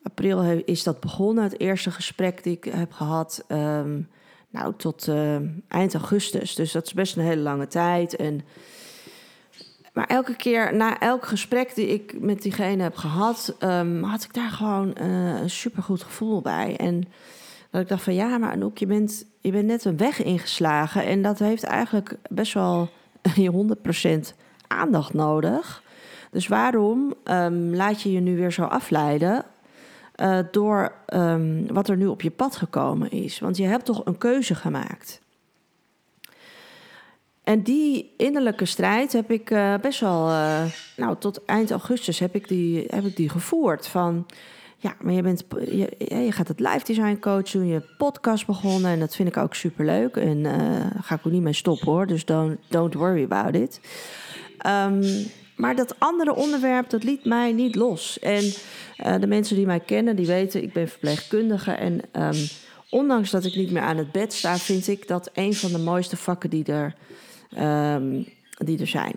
April 0.03 0.43
is 0.65 0.83
dat 0.83 1.01
begonnen, 1.01 1.45
het 1.45 1.61
eerste 1.61 1.91
gesprek 1.91 2.43
die 2.43 2.57
ik 2.57 2.65
heb 2.65 2.93
gehad. 2.93 3.45
Um, 3.49 4.09
nou, 4.55 4.75
tot 4.77 5.07
uh, 5.07 5.37
eind 5.69 5.95
augustus. 5.95 6.55
Dus 6.55 6.73
dat 6.73 6.87
is 6.87 6.95
best 6.95 7.17
een 7.17 7.23
hele 7.23 7.41
lange 7.41 7.67
tijd. 7.67 8.17
En, 8.17 8.41
maar 9.93 10.07
elke 10.07 10.37
keer, 10.37 10.75
na 10.75 11.01
elk 11.01 11.27
gesprek 11.27 11.75
die 11.75 11.87
ik 11.87 12.21
met 12.21 12.43
diegene 12.43 12.83
heb 12.83 12.97
gehad, 12.97 13.57
um, 13.61 14.03
had 14.03 14.25
ik 14.25 14.35
daar 14.35 14.51
gewoon 14.51 14.97
uh, 15.01 15.41
een 15.41 15.51
supergoed 15.51 16.03
gevoel 16.03 16.41
bij. 16.41 16.77
En 16.77 17.05
dat 17.71 17.81
ik 17.81 17.89
dacht 17.89 18.03
van 18.03 18.15
ja, 18.15 18.39
maar 18.39 18.51
Anouk, 18.51 18.79
je 18.79 18.87
bent, 18.87 19.27
je 19.41 19.51
bent 19.51 19.67
net 19.67 19.85
een 19.85 19.97
weg 19.97 20.23
ingeslagen. 20.23 21.05
En 21.05 21.23
dat 21.23 21.39
heeft 21.39 21.65
eigenlijk 21.65 22.17
best 22.31 22.53
wel 22.53 22.89
je 23.35 23.77
100% 24.33 24.37
aandacht 24.67 25.15
nodig. 25.15 25.83
Dus 26.31 26.49
waarom 26.49 27.15
um, 27.25 27.75
laat 27.75 28.03
je 28.03 28.13
je 28.13 28.21
nu 28.21 28.37
weer 28.37 28.53
zo 28.53 28.63
afleiden 28.63 29.45
uh, 30.17 30.39
door 30.51 30.95
um, 31.15 31.67
wat 31.73 31.89
er 31.89 31.97
nu 31.97 32.07
op 32.07 32.23
je 32.23 32.31
pad 32.31 32.57
gekomen 32.57 33.11
is. 33.11 33.39
Want 33.39 33.57
je 33.57 33.65
hebt 33.65 33.85
toch 33.85 34.05
een 34.05 34.19
keuze 34.19 34.55
gemaakt. 34.55 35.23
En 37.43 37.63
die 37.63 38.15
innerlijke 38.17 38.65
strijd 38.65 39.13
heb 39.13 39.31
ik 39.31 39.51
uh, 39.51 39.75
best 39.81 40.01
wel, 40.01 40.29
uh, 40.29 40.63
nou 40.97 41.17
tot 41.19 41.45
eind 41.45 41.71
augustus 41.71 42.19
heb 42.19 42.35
ik 42.35 42.49
die, 42.49 42.85
heb 42.89 43.05
ik 43.05 43.17
die 43.17 43.29
gevoerd. 43.29 43.87
Van 43.87 44.27
ja, 44.77 44.95
maar 45.01 45.13
je, 45.13 45.23
bent, 45.23 45.45
je, 45.49 46.27
gaat 46.33 46.49
het 46.49 46.61
live 46.61 46.85
design 46.85 47.19
coach 47.21 47.51
doen, 47.51 47.67
je 47.67 47.83
podcast 47.99 48.47
begonnen 48.47 48.91
en 48.91 48.99
dat 48.99 49.15
vind 49.15 49.29
ik 49.29 49.37
ook 49.37 49.55
super 49.55 49.85
leuk. 49.85 50.17
En 50.17 50.43
daar 50.43 50.93
ga 51.03 51.15
ik 51.15 51.27
ook 51.27 51.33
niet 51.33 51.43
mee 51.43 51.53
stoppen 51.53 51.87
hoor, 51.87 52.07
dus 52.07 52.25
don't, 52.25 52.59
don't 52.69 52.95
worry 52.95 53.23
about 53.23 53.55
it. 53.55 53.81
Um, 54.67 55.27
maar 55.57 55.77
dat 55.77 55.95
andere 55.99 56.35
onderwerp, 56.35 56.91
dat 56.91 57.05
liet 57.05 57.25
mij 57.25 57.53
niet 57.53 57.75
los. 57.75 58.19
En 58.19 58.45
uh, 58.45 59.21
de 59.21 59.27
mensen 59.27 59.57
die 59.57 59.67
mij 59.67 59.81
kennen, 59.81 60.17
die 60.17 60.27
weten, 60.27 60.63
ik 60.63 60.73
ben 60.73 60.89
verpleegkundige. 60.89 61.73
En 61.73 62.01
um, 62.13 62.49
ondanks 62.91 63.31
dat 63.31 63.45
ik 63.45 63.57
niet 63.57 63.71
meer 63.71 63.83
aan 63.83 63.97
het 63.97 64.13
bed 64.13 64.33
sta, 64.33 64.57
vind 64.57 64.89
ik 64.89 65.09
dat 65.09 65.31
een 65.33 65.55
van 65.55 65.73
de 65.73 65.79
mooiste 65.79 66.17
vakken 66.17 66.51
die 66.51 66.65
er, 66.65 66.95
um, 67.95 68.27
die 68.57 68.81
er 68.81 68.87
zijn. 68.87 69.15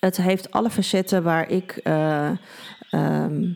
Het 0.00 0.16
heeft 0.16 0.50
alle 0.50 0.70
facetten 0.70 1.22
waar 1.22 1.50
ik 1.50 1.80
uh, 1.84 2.30
ehm, 2.90 3.52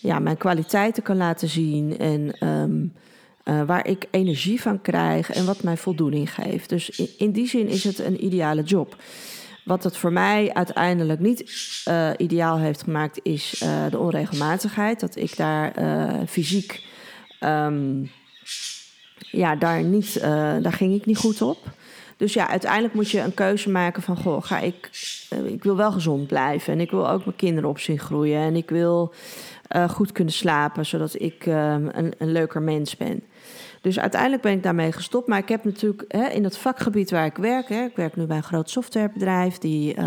ja, 0.00 0.18
mijn 0.18 0.36
kwaliteiten 0.36 1.02
kan 1.02 1.16
laten 1.16 1.48
zien 1.48 1.98
en 1.98 2.32
ehm, 2.38 2.86
eh, 3.44 3.62
waar 3.62 3.86
ik 3.86 4.06
energie 4.10 4.60
van 4.60 4.80
krijg 4.80 5.30
en 5.30 5.46
wat 5.46 5.62
mij 5.62 5.76
voldoening 5.76 6.34
geeft. 6.34 6.68
Dus 6.68 7.16
in, 7.16 7.32
die 7.32 7.48
zin 7.48 7.68
is 7.68 7.84
het 7.84 7.98
een 7.98 8.24
ideale 8.24 8.62
job. 8.62 8.96
Wat 9.64 9.84
het 9.84 9.96
voor 9.96 10.12
mij 10.12 10.52
uiteindelijk 10.52 11.20
niet 11.20 11.44
uh, 11.88 12.10
ideaal 12.16 12.58
heeft 12.58 12.82
gemaakt, 12.82 13.20
is 13.22 13.62
uh, 13.62 13.86
de 13.90 13.98
onregelmatigheid. 13.98 15.00
Dat 15.00 15.16
ik 15.16 15.36
daar 15.36 15.72
fysiek, 16.26 16.84
um, 17.40 18.10
ja, 19.16 19.56
daar, 19.56 19.82
niet, 19.82 20.20
daar 20.62 20.72
ging 20.72 20.94
ik 20.94 21.06
niet 21.06 21.18
goed 21.18 21.42
op. 21.42 21.58
Dus 22.16 22.32
ja, 22.32 22.48
uiteindelijk 22.48 22.94
moet 22.94 23.10
je 23.10 23.20
een 23.20 23.34
keuze 23.34 23.70
maken 23.70 24.02
van... 24.02 24.16
goh, 24.16 24.42
ga 24.42 24.58
ik, 24.58 24.90
ik 25.44 25.62
wil 25.62 25.76
wel 25.76 25.92
gezond 25.92 26.26
blijven 26.26 26.72
en 26.72 26.80
ik 26.80 26.90
wil 26.90 27.10
ook 27.10 27.24
mijn 27.24 27.36
kinderen 27.36 27.70
op 27.70 27.78
zien 27.78 27.98
groeien... 27.98 28.40
en 28.40 28.56
ik 28.56 28.70
wil 28.70 29.14
goed 29.88 30.12
kunnen 30.12 30.32
slapen, 30.32 30.86
zodat 30.86 31.20
ik 31.20 31.46
uh, 31.46 31.72
een, 31.72 32.12
een, 32.18 32.32
leuker 32.32 32.62
mens 32.62 32.96
ben. 32.96 33.22
Dus 33.80 33.98
uiteindelijk 33.98 34.42
ben 34.42 34.52
ik 34.52 34.62
daarmee 34.62 34.92
gestopt. 34.92 35.28
Maar 35.28 35.38
ik 35.38 35.48
heb 35.48 35.64
natuurlijk 35.64 36.04
hè, 36.08 36.28
in 36.28 36.44
het 36.44 36.56
vakgebied 36.56 37.10
waar 37.10 37.26
ik 37.26 37.36
werk... 37.36 37.68
Hè, 37.68 37.84
ik 37.84 37.96
werk 37.96 38.16
nu 38.16 38.26
bij 38.26 38.36
een 38.36 38.42
groot 38.42 38.70
softwarebedrijf... 38.70 39.58
Die, 39.58 39.96
uh, 39.96 40.04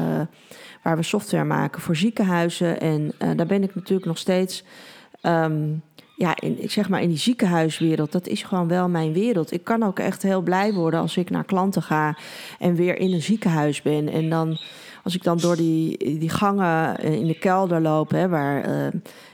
waar 0.84 0.96
we 0.96 1.04
software 1.04 1.44
maken 1.44 1.82
voor 1.82 1.96
ziekenhuizen. 1.96 2.80
En 2.80 3.12
daar 3.36 3.46
ben 3.48 3.64
ik 3.64 3.76
natuurlijk 3.76 4.08
nog 4.08 4.18
steeds... 4.18 4.64
Um, 5.22 5.82
ja, 6.16 6.36
in, 6.40 6.64
ik 6.64 6.72
zeg 6.72 6.90
maar 6.90 7.02
in 7.02 7.10
die 7.10 7.18
ziekenhuiswereld, 7.18 8.12
dat 8.12 8.28
is 8.28 8.44
gewoon 8.44 8.68
wel 8.68 8.90
mijn 8.90 9.14
wereld. 9.14 9.52
Ik 9.52 9.64
kan 9.64 9.84
ook 9.84 10.00
echt 10.00 10.22
heel 10.22 10.42
blij 10.42 10.74
worden 10.74 11.00
als 11.00 11.18
ik 11.18 11.30
naar 11.30 11.44
klanten 11.44 11.82
ga 11.82 12.18
en 12.60 12.76
weer 12.76 12.98
in 12.98 13.14
een 13.14 13.22
ziekenhuis 13.22 13.82
ben. 13.82 14.10
En 14.10 14.30
dan, 14.30 14.58
als 15.04 15.16
ik 15.16 15.24
dan 15.24 15.38
door 15.38 15.56
die, 15.56 15.98
die 16.20 16.30
gangen 16.30 17.00
in 17.00 17.28
de 17.28 17.38
kelder 17.38 17.82
loop, 17.82 18.12
hè, 18.12 18.28
waar 18.28 18.70
uh, 18.70 18.88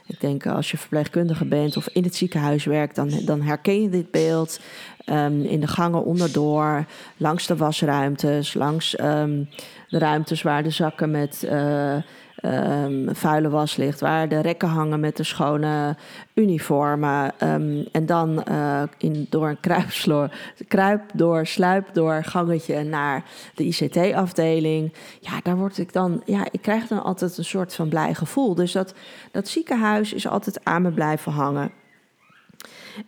ik 0.05 0.19
denk 0.19 0.47
als 0.47 0.71
je 0.71 0.77
verpleegkundige 0.77 1.45
bent 1.45 1.77
of 1.77 1.87
in 1.87 2.03
het 2.03 2.15
ziekenhuis 2.15 2.65
werkt, 2.65 2.95
dan, 2.95 3.11
dan 3.25 3.41
herken 3.41 3.81
je 3.81 3.89
dit 3.89 4.11
beeld. 4.11 4.59
Um, 5.05 5.41
in 5.41 5.59
de 5.59 5.67
gangen 5.67 6.03
onderdoor, 6.03 6.85
langs 7.17 7.47
de 7.47 7.55
wasruimtes, 7.55 8.53
langs 8.53 8.99
um, 8.99 9.49
de 9.87 9.97
ruimtes 9.97 10.41
waar 10.41 10.63
de 10.63 10.69
zakken 10.69 11.11
met. 11.11 11.43
Uh, 11.45 11.95
um, 12.41 13.15
vuile 13.15 13.49
was 13.49 13.75
ligt, 13.75 13.99
waar 13.99 14.29
de 14.29 14.39
rekken 14.39 14.67
hangen 14.67 14.99
met 14.99 15.17
de 15.17 15.23
schone 15.23 15.95
uniformen. 16.33 17.33
Um, 17.43 17.85
en 17.91 18.05
dan 18.05 18.43
uh, 18.51 18.81
in, 18.97 19.27
door 19.29 19.49
een 19.49 19.59
kruipsloor, 19.59 20.31
kruip 20.67 21.01
door, 21.13 21.45
sluip 21.45 21.93
door 21.93 22.23
gangetje 22.23 22.83
naar 22.83 23.23
de 23.55 23.63
ICT-afdeling. 23.63 24.93
Ja, 25.19 25.39
daar 25.43 25.57
word 25.57 25.77
ik 25.77 25.93
dan, 25.93 26.21
ja, 26.25 26.45
ik 26.51 26.61
krijg 26.61 26.87
dan 26.87 27.03
altijd 27.03 27.37
een 27.37 27.45
soort 27.45 27.75
van 27.75 27.89
blij 27.89 28.13
gevoel. 28.13 28.55
Dus 28.55 28.71
dat, 28.71 28.93
dat 29.31 29.47
ziekenhuis 29.47 30.13
is 30.13 30.27
altijd 30.27 30.65
aan 30.65 30.81
me 30.81 30.91
blijven 30.91 31.31
hangen. 31.31 31.71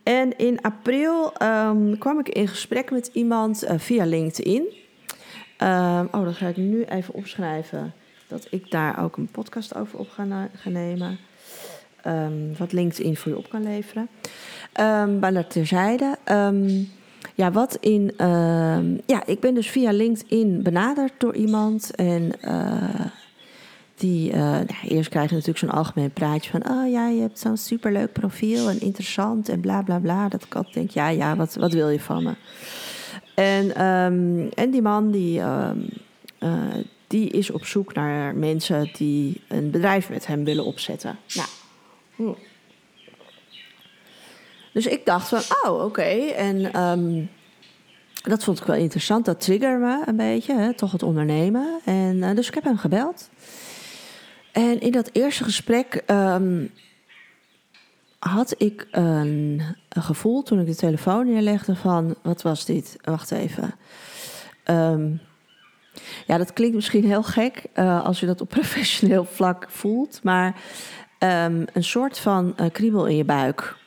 En 0.04 0.38
in 0.38 0.62
april 0.62 1.34
um, 1.44 1.98
kwam 1.98 2.20
ik 2.20 2.30
in 2.30 2.48
gesprek 2.48 2.92
met 2.92 3.10
iemand 3.14 3.64
uh, 3.64 3.72
via 3.78 4.06
LinkedIn. 4.06 4.64
Oh, 6.12 6.24
dat 6.24 6.36
ga 6.36 6.48
ik 6.48 6.58
nu 6.58 6.84
even 6.84 7.14
opschrijven 7.14 7.94
dat 8.32 8.48
ik 8.50 8.72
daar 8.72 9.04
ook 9.04 9.18
een 9.18 9.32
podcast 9.32 9.76
over 9.76 10.00
op 10.00 10.10
ga, 10.10 10.50
nemen. 10.64 11.18
Um, 12.08 12.58
wat 12.58 12.72
LinkedIn 12.72 13.18
voor 13.18 13.32
je 13.32 13.38
op 13.38 13.50
kan 13.50 13.64
leveren. 13.64 14.08
Um, 14.80 15.20
maar 15.20 15.34
dat 15.34 15.50
terzijde. 15.50 16.18
Um, 16.32 16.90
ja, 17.36 17.52
wat 17.52 17.78
in. 17.80 18.14
ja, 19.06 19.26
ik 19.26 19.40
ben 19.40 19.54
dus 19.54 19.70
via 19.70 19.92
LinkedIn 19.92 20.64
benaderd 20.64 21.14
door 21.18 21.36
iemand. 21.36 21.96
En 21.96 22.32
uh, 22.44 23.06
die. 23.96 24.32
Uh, 24.32 24.40
nou, 24.40 24.68
eerst 24.88 25.10
krijg 25.10 25.30
je 25.30 25.36
natuurlijk 25.36 25.66
zo'n 25.66 25.80
algemeen 25.80 26.12
praatje 26.12 26.52
van. 26.52 26.70
Oh 26.70 26.92
ja, 26.92 27.08
je 27.08 27.22
hebt 27.22 27.40
zo'n 27.40 27.58
superleuk 27.58 28.14
profiel 28.14 28.70
en 28.70 28.82
interessant 28.82 29.50
en 29.50 29.60
bla 29.60 29.82
bla 29.82 30.00
bla. 30.00 30.30
Dat 30.30 30.44
ik 30.44 30.56
altijd 30.56 30.74
denk, 30.74 30.90
ja, 30.90 31.08
ja, 31.08 31.36
wat, 31.36 31.56
wat 31.56 31.74
wil 31.74 31.90
je 31.90 32.00
van 32.00 32.24
me? 32.24 32.34
En, 33.36 33.76
en 34.54 34.72
die 34.72 34.82
man 34.82 35.12
die. 35.12 35.42
Die 37.12 37.30
is 37.30 37.50
op 37.50 37.66
zoek 37.66 37.94
naar 37.94 38.36
mensen 38.36 38.90
die 38.94 39.42
een 39.48 39.72
bedrijf 39.72 40.10
met 40.10 40.28
hem 40.28 40.44
willen 40.44 40.66
opzetten. 40.66 41.18
Nou. 41.34 41.48
Hm. 42.16 42.42
Dus 44.74 44.86
ik 44.86 45.06
dacht 45.06 45.28
van, 45.28 45.42
oh, 45.64 45.84
oké. 45.84 46.02
En 46.36 46.82
um, 46.82 47.30
dat 48.22 48.44
vond 48.44 48.60
ik 48.60 48.66
wel 48.66 48.76
interessant. 48.76 49.26
Dat 49.26 49.42
triggerde 49.42 49.86
me 49.86 50.04
een 50.06 50.16
beetje, 50.16 50.54
hè, 50.56 50.74
toch 50.74 50.92
het 50.92 51.04
ondernemen. 51.04 51.80
En 51.86 52.16
uh, 52.16 52.36
dus 52.36 52.48
ik 52.48 52.54
heb 52.54 52.64
hem 52.64 52.78
gebeld. 52.78 53.30
En 54.52 54.80
in 54.80 54.92
dat 54.92 55.10
eerste 55.12 55.44
gesprek 55.44 56.04
um, 56.08 56.72
had 58.20 58.56
ik 58.58 58.88
een, 58.92 59.62
gevoel 59.90 60.44
toen 60.44 60.60
ik 60.60 60.66
de 60.66 60.76
telefoon 60.76 61.26
neerlegde 61.26 61.76
van... 61.76 62.16
wat 62.22 62.42
was 62.42 62.66
dit? 62.66 62.98
Wacht 63.02 63.32
even. 63.32 63.76
Um, 64.66 65.22
ja, 66.26 66.38
dat 66.38 66.54
klinkt 66.54 66.76
misschien 66.76 67.06
heel 67.06 67.24
gek 67.24 67.64
uh, 67.76 68.06
als 68.06 68.20
je 68.20 68.26
dat 68.26 68.42
op 68.42 68.50
professioneel 68.60 69.26
vlak 69.26 69.66
voelt, 69.70 70.20
maar 70.24 70.56
um, 71.20 71.66
een 71.74 71.84
soort 71.84 72.20
van 72.20 72.54
uh, 72.60 72.66
kriebel 72.72 73.06
in 73.06 73.16
je 73.16 73.26
buik. 73.26 73.80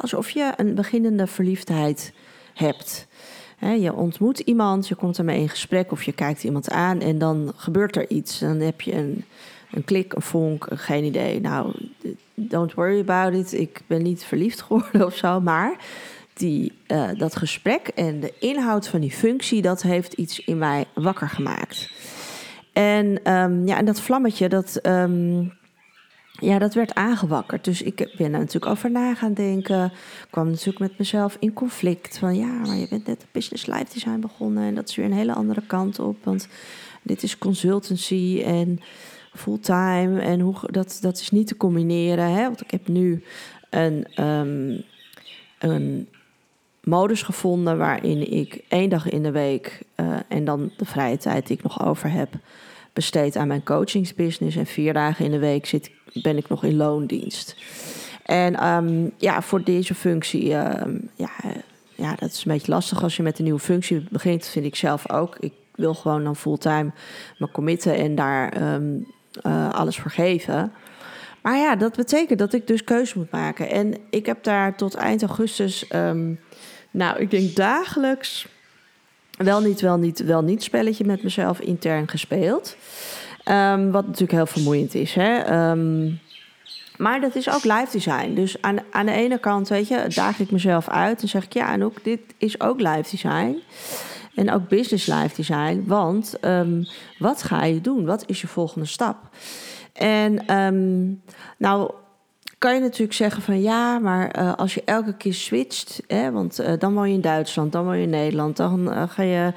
Alsof 0.00 0.30
je 0.30 0.52
een 0.56 0.74
beginnende 0.74 1.26
verliefdheid 1.26 2.12
hebt. 2.54 3.06
je 3.78 3.94
ontmoet 3.94 4.38
iemand, 4.38 4.88
je 4.88 4.94
komt 4.94 5.18
ermee 5.18 5.40
in 5.40 5.48
gesprek 5.48 5.92
of 5.92 6.02
je 6.02 6.12
kijkt 6.12 6.44
iemand 6.44 6.70
aan 6.70 7.00
en 7.00 7.18
dan 7.18 7.52
gebeurt 7.56 7.96
er 7.96 8.10
iets. 8.10 8.38
Dan 8.38 8.60
heb 8.60 8.80
je 8.80 8.92
een, 8.92 9.24
een 9.70 9.84
klik, 9.84 10.12
een 10.12 10.22
vonk, 10.22 10.66
geen 10.70 11.04
idee. 11.04 11.40
Nou, 11.40 11.74
don't 12.34 12.74
worry 12.74 13.00
about 13.00 13.34
it. 13.34 13.52
Ik 13.52 13.80
ben 13.86 14.02
niet 14.02 14.24
verliefd 14.24 14.62
geworden 14.66 15.06
of 15.06 15.16
zo, 15.16 15.40
maar 15.40 15.76
die, 16.38 16.72
uh, 16.88 17.08
dat 17.16 17.36
gesprek 17.36 17.88
en 17.88 18.20
de 18.20 18.32
inhoud 18.38 18.88
van 18.88 19.00
die 19.00 19.12
functie, 19.12 19.62
dat 19.62 19.82
heeft 19.82 20.12
iets 20.12 20.40
in 20.40 20.58
mij 20.58 20.84
wakker 20.94 21.28
gemaakt. 21.28 21.90
En, 22.72 23.32
um, 23.32 23.66
ja, 23.66 23.76
en 23.76 23.84
dat 23.84 24.00
vlammetje, 24.00 24.48
dat, 24.48 24.78
um, 24.82 25.52
ja, 26.40 26.58
dat 26.58 26.74
werd 26.74 26.94
aangewakkerd. 26.94 27.64
Dus 27.64 27.82
ik 27.82 27.96
ben 28.16 28.32
er 28.32 28.38
natuurlijk 28.38 28.66
over 28.66 28.90
na 28.90 29.14
gaan 29.14 29.34
denken. 29.34 29.92
kwam 30.30 30.50
natuurlijk 30.50 30.78
met 30.78 30.98
mezelf 30.98 31.36
in 31.40 31.52
conflict. 31.52 32.18
Van 32.18 32.36
ja, 32.36 32.46
maar 32.46 32.76
je 32.76 32.88
bent 32.88 33.06
net 33.06 33.26
business 33.32 33.66
life 33.66 33.92
design 33.92 34.20
begonnen. 34.20 34.64
En 34.64 34.74
dat 34.74 34.88
is 34.88 34.96
weer 34.96 35.04
een 35.04 35.12
hele 35.12 35.34
andere 35.34 35.62
kant 35.66 35.98
op. 35.98 36.24
Want 36.24 36.48
dit 37.02 37.22
is 37.22 37.38
consultancy 37.38 38.42
en 38.44 38.80
fulltime. 39.34 40.20
En 40.20 40.40
hoe, 40.40 40.54
dat, 40.70 40.98
dat 41.00 41.20
is 41.20 41.30
niet 41.30 41.46
te 41.46 41.56
combineren. 41.56 42.30
Hè? 42.30 42.42
Want 42.42 42.60
ik 42.60 42.70
heb 42.70 42.88
nu 42.88 43.22
een, 43.70 44.24
um, 44.24 44.84
een 45.58 46.08
modus 46.86 47.22
gevonden 47.22 47.78
waarin 47.78 48.32
ik 48.32 48.60
één 48.68 48.88
dag 48.88 49.08
in 49.08 49.22
de 49.22 49.30
week 49.30 49.82
uh, 49.96 50.16
en 50.28 50.44
dan 50.44 50.70
de 50.76 50.84
vrije 50.84 51.16
tijd 51.16 51.46
die 51.46 51.56
ik 51.56 51.62
nog 51.62 51.86
over 51.86 52.10
heb, 52.10 52.28
besteed 52.92 53.36
aan 53.36 53.48
mijn 53.48 53.62
coachingsbusiness. 53.62 54.56
En 54.56 54.66
vier 54.66 54.92
dagen 54.92 55.24
in 55.24 55.30
de 55.30 55.38
week 55.38 55.66
zit, 55.66 55.90
ben 56.22 56.36
ik 56.36 56.48
nog 56.48 56.64
in 56.64 56.76
loondienst. 56.76 57.56
En 58.24 58.66
um, 58.66 59.12
ja, 59.16 59.42
voor 59.42 59.62
deze 59.62 59.94
functie, 59.94 60.54
um, 60.54 61.10
ja, 61.14 61.30
ja, 61.94 62.14
dat 62.14 62.30
is 62.30 62.44
een 62.44 62.52
beetje 62.52 62.72
lastig 62.72 63.02
als 63.02 63.16
je 63.16 63.22
met 63.22 63.38
een 63.38 63.44
nieuwe 63.44 63.60
functie 63.60 64.06
begint, 64.10 64.46
vind 64.46 64.66
ik 64.66 64.76
zelf 64.76 65.10
ook. 65.10 65.36
Ik 65.40 65.52
wil 65.74 65.94
gewoon 65.94 66.24
dan 66.24 66.36
fulltime 66.36 66.90
me 67.38 67.50
committen 67.50 67.94
en 67.94 68.14
daar 68.14 68.74
um, 68.74 69.06
uh, 69.46 69.70
alles 69.70 69.96
voor 69.96 70.10
geven. 70.10 70.72
Maar 71.42 71.56
ja, 71.56 71.76
dat 71.76 71.96
betekent 71.96 72.38
dat 72.38 72.52
ik 72.52 72.66
dus 72.66 72.84
keuze 72.84 73.18
moet 73.18 73.30
maken. 73.30 73.70
En 73.70 73.94
ik 74.10 74.26
heb 74.26 74.42
daar 74.42 74.76
tot 74.76 74.94
eind 74.94 75.22
augustus 75.22 75.86
nou, 76.96 77.18
ik 77.18 77.30
denk 77.30 77.56
dagelijks 77.56 78.46
wel 79.36 79.60
niet, 79.60 79.80
wel 79.80 79.96
niet, 79.96 80.18
wel 80.18 80.42
niet 80.42 80.62
spelletje 80.62 81.04
met 81.04 81.22
mezelf 81.22 81.60
intern 81.60 82.08
gespeeld. 82.08 82.76
Um, 83.48 83.90
wat 83.90 84.04
natuurlijk 84.04 84.32
heel 84.32 84.46
vermoeiend 84.46 84.94
is. 84.94 85.14
Hè? 85.14 85.60
Um, 85.70 86.20
maar 86.96 87.20
dat 87.20 87.34
is 87.34 87.50
ook 87.50 87.64
live 87.64 87.88
design. 87.92 88.34
Dus 88.34 88.62
aan, 88.62 88.78
aan 88.90 89.06
de 89.06 89.12
ene 89.12 89.38
kant, 89.38 89.68
weet 89.68 89.88
je, 89.88 90.04
daag 90.14 90.38
ik 90.38 90.50
mezelf 90.50 90.88
uit 90.88 91.22
en 91.22 91.28
zeg 91.28 91.44
ik 91.44 91.52
ja, 91.52 91.72
en 91.72 91.84
ook 91.84 92.04
dit 92.04 92.20
is 92.38 92.60
ook 92.60 92.80
live 92.80 93.10
design. 93.10 93.62
En 94.34 94.52
ook 94.52 94.68
business 94.68 95.06
live 95.06 95.34
design. 95.36 95.84
Want 95.86 96.34
um, 96.40 96.86
wat 97.18 97.42
ga 97.42 97.64
je 97.64 97.80
doen? 97.80 98.04
Wat 98.04 98.24
is 98.26 98.40
je 98.40 98.46
volgende 98.46 98.86
stap? 98.86 99.16
En 99.92 100.44
nou, 101.58 101.90
kan 102.58 102.74
je 102.74 102.80
natuurlijk 102.80 103.12
zeggen 103.12 103.42
van 103.42 103.60
ja, 103.60 103.98
maar 103.98 104.38
uh, 104.38 104.54
als 104.54 104.74
je 104.74 104.82
elke 104.84 105.16
keer 105.16 105.34
switcht, 105.34 106.02
hè, 106.06 106.30
want 106.30 106.60
uh, 106.60 106.72
dan 106.78 106.94
woon 106.94 107.08
je 107.08 107.14
in 107.14 107.20
Duitsland, 107.20 107.72
dan 107.72 107.84
woon 107.84 107.96
je 107.96 108.02
in 108.02 108.10
Nederland, 108.10 108.56
dan 108.56 108.92
uh, 108.92 109.02
ga 109.08 109.22
je 109.22 109.52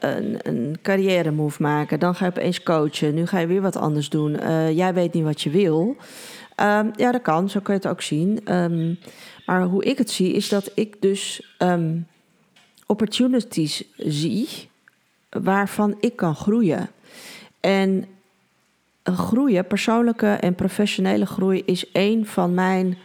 een, 0.00 0.38
een 0.42 0.78
carrière 0.82 1.30
move 1.30 1.62
maken, 1.62 2.00
dan 2.00 2.14
ga 2.14 2.24
je 2.24 2.30
opeens 2.30 2.62
coachen, 2.62 3.14
nu 3.14 3.26
ga 3.26 3.38
je 3.38 3.46
weer 3.46 3.60
wat 3.60 3.76
anders 3.76 4.08
doen, 4.08 4.38
jij 4.74 4.94
weet 4.94 5.12
niet 5.12 5.24
wat 5.24 5.42
je 5.42 5.50
wil. 5.50 5.96
Um, 6.60 6.90
ja, 6.96 7.12
dat 7.12 7.22
kan, 7.22 7.50
zo 7.50 7.60
kun 7.60 7.74
je 7.74 7.80
het 7.80 7.88
ook 7.88 8.02
zien. 8.02 8.54
Um, 8.54 8.98
maar 9.46 9.62
hoe 9.62 9.84
ik 9.84 9.98
het 9.98 10.10
zie, 10.10 10.32
is 10.32 10.48
dat 10.48 10.70
ik 10.74 11.02
dus 11.02 11.54
um, 11.58 12.06
opportunities 12.86 13.84
zie 13.96 14.48
waarvan 15.30 15.96
ik 16.00 16.16
kan 16.16 16.34
groeien. 16.34 16.90
En 17.60 18.04
groeien, 19.12 19.66
persoonlijke 19.66 20.26
en 20.26 20.54
professionele 20.54 21.26
groei, 21.26 21.62
is 21.64 21.86
een 21.92 22.26
van 22.26 22.54
mijn 22.54 22.98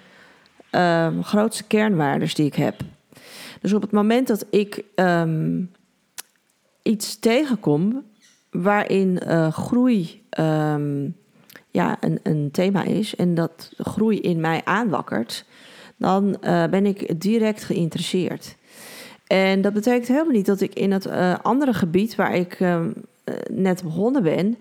ehm, 0.69 1.21
grootste 1.21 1.63
kernwaarden 1.63 2.33
die 2.33 2.45
ik 2.45 2.55
heb. 2.55 2.81
Dus 3.61 3.73
op 3.73 3.81
het 3.81 3.91
moment 3.91 4.27
dat 4.27 4.45
ik 4.49 4.83
ehm, 4.95 5.63
iets 6.81 7.19
tegenkom 7.19 8.03
waarin 8.51 9.21
uh, 9.27 9.51
groei 9.51 10.23
ehm, 10.29 11.09
ja, 11.71 11.97
een, 11.99 12.19
een 12.23 12.49
thema 12.51 12.83
is 12.83 13.15
en 13.15 13.35
dat 13.35 13.71
groei 13.77 14.19
in 14.19 14.39
mij 14.39 14.61
aanwakkert, 14.63 15.45
dan 15.97 16.37
uh, 16.41 16.65
ben 16.65 16.85
ik 16.85 17.21
direct 17.21 17.63
geïnteresseerd. 17.63 18.55
En 19.27 19.61
dat 19.61 19.73
betekent 19.73 20.07
helemaal 20.07 20.33
niet 20.33 20.45
dat 20.45 20.61
ik 20.61 20.73
in 20.73 20.91
het 20.91 21.05
uh, 21.05 21.35
andere 21.41 21.73
gebied 21.73 22.15
waar 22.15 22.35
ik 22.35 22.59
net 23.49 23.83
begonnen 23.83 24.23
ben, 24.23 24.57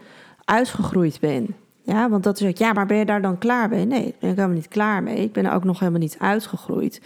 uitgegroeid 0.49 1.21
ben. 1.21 1.55
Ja, 1.83 2.09
want 2.09 2.25
dat 2.25 2.41
is 2.41 2.49
ook, 2.49 2.57
ja, 2.57 2.73
maar 2.73 2.87
ben 2.87 2.97
je 2.97 3.05
daar 3.05 3.23
dan 3.23 3.39
klaar 3.39 3.69
mee? 3.69 3.85
Nee, 3.85 4.03
daar 4.03 4.13
ben 4.21 4.31
ik 4.31 4.37
helemaal 4.37 4.57
niet 4.57 4.69
klaar 4.69 5.03
mee. 5.03 5.17
Ik 5.17 5.33
ben 5.33 5.47
er 5.47 5.53
ook 5.53 5.65
nog 5.65 5.79
helemaal 5.79 6.01
niet 6.01 6.17
uitgegroeid. 6.19 7.01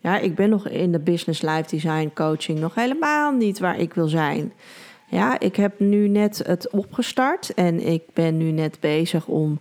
Ja, 0.00 0.18
ik 0.18 0.34
ben 0.34 0.48
nog 0.48 0.68
in 0.68 0.92
de 0.92 0.98
business 0.98 1.42
life 1.42 1.64
design 1.68 2.10
coaching 2.14 2.58
nog 2.58 2.74
helemaal 2.74 3.32
niet 3.32 3.58
waar 3.58 3.78
ik 3.78 3.94
wil 3.94 4.08
zijn. 4.08 4.52
Ja, 5.06 5.40
ik 5.40 5.56
heb 5.56 5.80
nu 5.80 6.08
net 6.08 6.42
het 6.46 6.70
opgestart 6.70 7.54
en 7.54 7.86
ik 7.86 8.02
ben 8.12 8.36
nu 8.36 8.50
net 8.50 8.76
bezig 8.80 9.26
om 9.26 9.58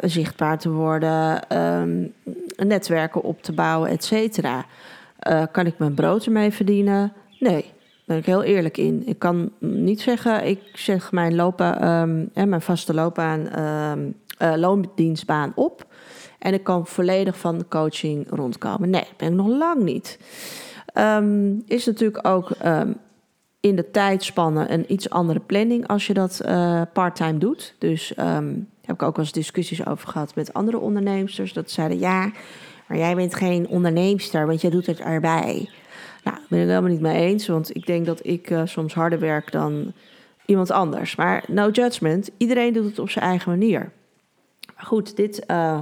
zichtbaar 0.00 0.58
te 0.58 0.70
worden, 0.70 1.42
um, 1.58 2.12
netwerken 2.56 3.22
op 3.22 3.42
te 3.42 3.52
bouwen, 3.52 3.90
et 3.90 4.04
cetera. 4.04 4.64
Uh, 5.28 5.42
kan 5.52 5.66
ik 5.66 5.78
mijn 5.78 5.94
brood 5.94 6.26
ermee 6.26 6.50
verdienen? 6.50 7.12
Nee, 7.38 7.72
ben 8.10 8.18
ik 8.18 8.26
heel 8.26 8.42
eerlijk 8.42 8.76
in. 8.76 9.02
Ik 9.06 9.18
kan 9.18 9.50
niet 9.58 10.00
zeggen, 10.00 10.46
ik 10.46 10.60
zeg 10.72 11.12
mijn, 11.12 11.34
lopen, 11.34 11.88
um, 11.88 12.30
mijn 12.48 12.60
vaste 12.60 12.94
loopbaan, 12.94 13.60
um, 13.60 14.14
loondienstbaan 14.60 15.52
op. 15.54 15.86
En 16.38 16.54
ik 16.54 16.64
kan 16.64 16.86
volledig 16.86 17.38
van 17.38 17.58
de 17.58 17.68
coaching 17.68 18.26
rondkomen. 18.30 18.90
Nee, 18.90 19.04
ben 19.16 19.28
ik 19.28 19.34
nog 19.34 19.46
lang 19.46 19.82
niet. 19.82 20.18
Um, 20.94 21.62
is 21.66 21.86
natuurlijk 21.86 22.26
ook 22.26 22.50
in 23.60 23.76
de 23.76 23.90
tijdspannen 23.90 24.72
een 24.72 24.92
iets 24.92 25.10
andere 25.10 25.40
planning 25.40 25.86
als 25.86 26.06
je 26.06 26.14
dat 26.14 26.40
uh, 26.46 26.82
parttime 26.92 27.38
doet. 27.38 27.74
Dus 27.78 28.12
heb 28.84 28.94
ik 28.94 29.02
ook 29.02 29.16
wel 29.16 29.24
eens 29.24 29.32
discussies 29.32 29.86
over 29.86 30.08
gehad 30.08 30.34
met 30.34 30.52
andere 30.52 30.78
ondernemers. 30.78 31.52
Dat 31.52 31.70
zeiden 31.70 31.98
ja, 31.98 32.30
maar 32.88 32.98
jij 32.98 33.14
bent 33.14 33.34
geen 33.34 33.68
onderneemster, 33.68 34.46
want 34.46 34.60
jij 34.60 34.70
doet 34.70 34.86
het 34.86 35.00
erbij. 35.00 35.68
Nou, 36.24 36.36
daar 36.36 36.46
ben 36.48 36.60
ik 36.60 36.66
helemaal 36.66 36.90
niet 36.90 37.00
mee 37.00 37.26
eens, 37.26 37.46
want 37.46 37.76
ik 37.76 37.86
denk 37.86 38.06
dat 38.06 38.26
ik 38.26 38.50
uh, 38.50 38.62
soms 38.64 38.94
harder 38.94 39.18
werk 39.18 39.52
dan 39.52 39.92
iemand 40.46 40.70
anders. 40.70 41.16
Maar 41.16 41.44
no 41.48 41.68
judgment, 41.68 42.30
iedereen 42.36 42.72
doet 42.72 42.84
het 42.84 42.98
op 42.98 43.10
zijn 43.10 43.24
eigen 43.24 43.50
manier. 43.50 43.90
Maar 44.74 44.84
goed, 44.84 45.16
dit, 45.16 45.44
uh, 45.46 45.80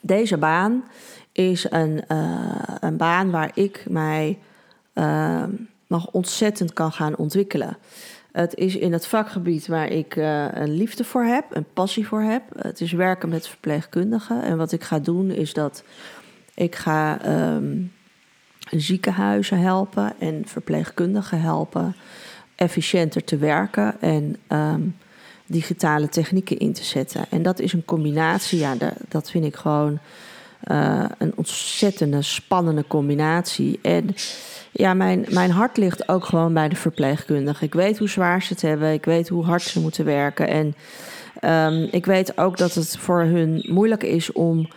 deze 0.00 0.36
baan 0.36 0.84
is 1.32 1.70
een, 1.70 2.04
uh, 2.08 2.62
een 2.80 2.96
baan 2.96 3.30
waar 3.30 3.50
ik 3.54 3.84
mij 3.88 4.38
nog 5.86 6.06
ontzettend 6.10 6.72
kan 6.72 6.92
gaan 6.92 7.16
ontwikkelen. 7.16 7.76
Het 8.32 8.54
is 8.54 8.76
in 8.76 8.92
het 8.92 9.06
vakgebied 9.06 9.66
waar 9.66 9.88
ik 9.88 10.16
een 10.52 10.76
liefde 10.76 11.04
voor 11.04 11.22
heb, 11.24 11.44
een 11.50 11.66
passie 11.72 12.06
voor 12.06 12.22
heb. 12.22 12.42
Het 12.56 12.80
is 12.80 12.92
werken 12.92 13.28
met 13.28 13.48
verpleegkundigen. 13.48 14.42
En 14.42 14.56
wat 14.56 14.72
ik 14.72 14.82
ga 14.82 14.98
doen 14.98 15.30
is 15.30 15.52
dat 15.52 15.84
ik 16.60 16.74
ga 16.76 17.18
um, 17.54 17.92
ziekenhuizen 18.70 19.58
helpen 19.58 20.12
en 20.18 20.42
verpleegkundigen 20.46 21.40
helpen 21.40 21.94
efficiënter 22.54 23.24
te 23.24 23.36
werken 23.36 24.00
en 24.00 24.36
um, 24.48 24.96
digitale 25.46 26.08
technieken 26.08 26.58
in 26.58 26.72
te 26.72 26.84
zetten. 26.84 27.24
En 27.30 27.42
dat 27.42 27.60
is 27.60 27.72
een 27.72 27.84
combinatie, 27.84 28.58
ja, 28.58 28.74
dat 29.08 29.30
vind 29.30 29.44
ik 29.44 29.56
gewoon 29.56 29.98
uh, 30.70 31.04
een 31.18 31.32
ontzettende 31.34 32.22
spannende 32.22 32.84
combinatie. 32.86 33.78
En 33.82 34.14
ja, 34.72 34.94
mijn, 34.94 35.26
mijn 35.28 35.50
hart 35.50 35.76
ligt 35.76 36.08
ook 36.08 36.24
gewoon 36.24 36.54
bij 36.54 36.68
de 36.68 36.76
verpleegkundigen. 36.76 37.66
Ik 37.66 37.74
weet 37.74 37.98
hoe 37.98 38.08
zwaar 38.08 38.42
ze 38.42 38.52
het 38.52 38.62
hebben. 38.62 38.92
Ik 38.92 39.04
weet 39.04 39.28
hoe 39.28 39.44
hard 39.44 39.62
ze 39.62 39.80
moeten 39.80 40.04
werken. 40.04 40.48
En 40.48 40.74
um, 41.74 41.88
ik 41.90 42.06
weet 42.06 42.38
ook 42.38 42.56
dat 42.56 42.74
het 42.74 42.96
voor 42.96 43.20
hun 43.22 43.64
moeilijk 43.68 44.02
is 44.02 44.32
om 44.32 44.68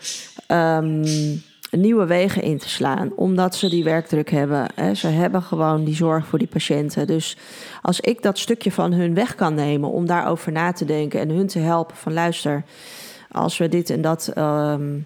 nieuwe 1.77 2.05
wegen 2.05 2.41
in 2.41 2.57
te 2.57 2.69
slaan. 2.69 3.11
Omdat 3.15 3.55
ze 3.55 3.69
die 3.69 3.83
werkdruk 3.83 4.29
hebben. 4.29 4.67
Hè. 4.75 4.93
Ze 4.93 5.07
hebben 5.07 5.41
gewoon 5.41 5.83
die 5.83 5.95
zorg 5.95 6.25
voor 6.25 6.39
die 6.39 6.47
patiënten. 6.47 7.07
Dus 7.07 7.37
als 7.81 7.99
ik 7.99 8.21
dat 8.21 8.37
stukje 8.37 8.71
van 8.71 8.93
hun 8.93 9.13
weg 9.13 9.35
kan 9.35 9.53
nemen 9.53 9.89
om 9.89 10.05
daarover 10.05 10.51
na 10.51 10.71
te 10.71 10.85
denken 10.85 11.19
en 11.19 11.29
hun 11.29 11.47
te 11.47 11.59
helpen 11.59 11.95
van 11.95 12.13
luister, 12.13 12.63
als 13.31 13.57
we 13.57 13.69
dit 13.69 13.89
en 13.89 14.01
dat. 14.01 14.31
Um, 14.37 15.05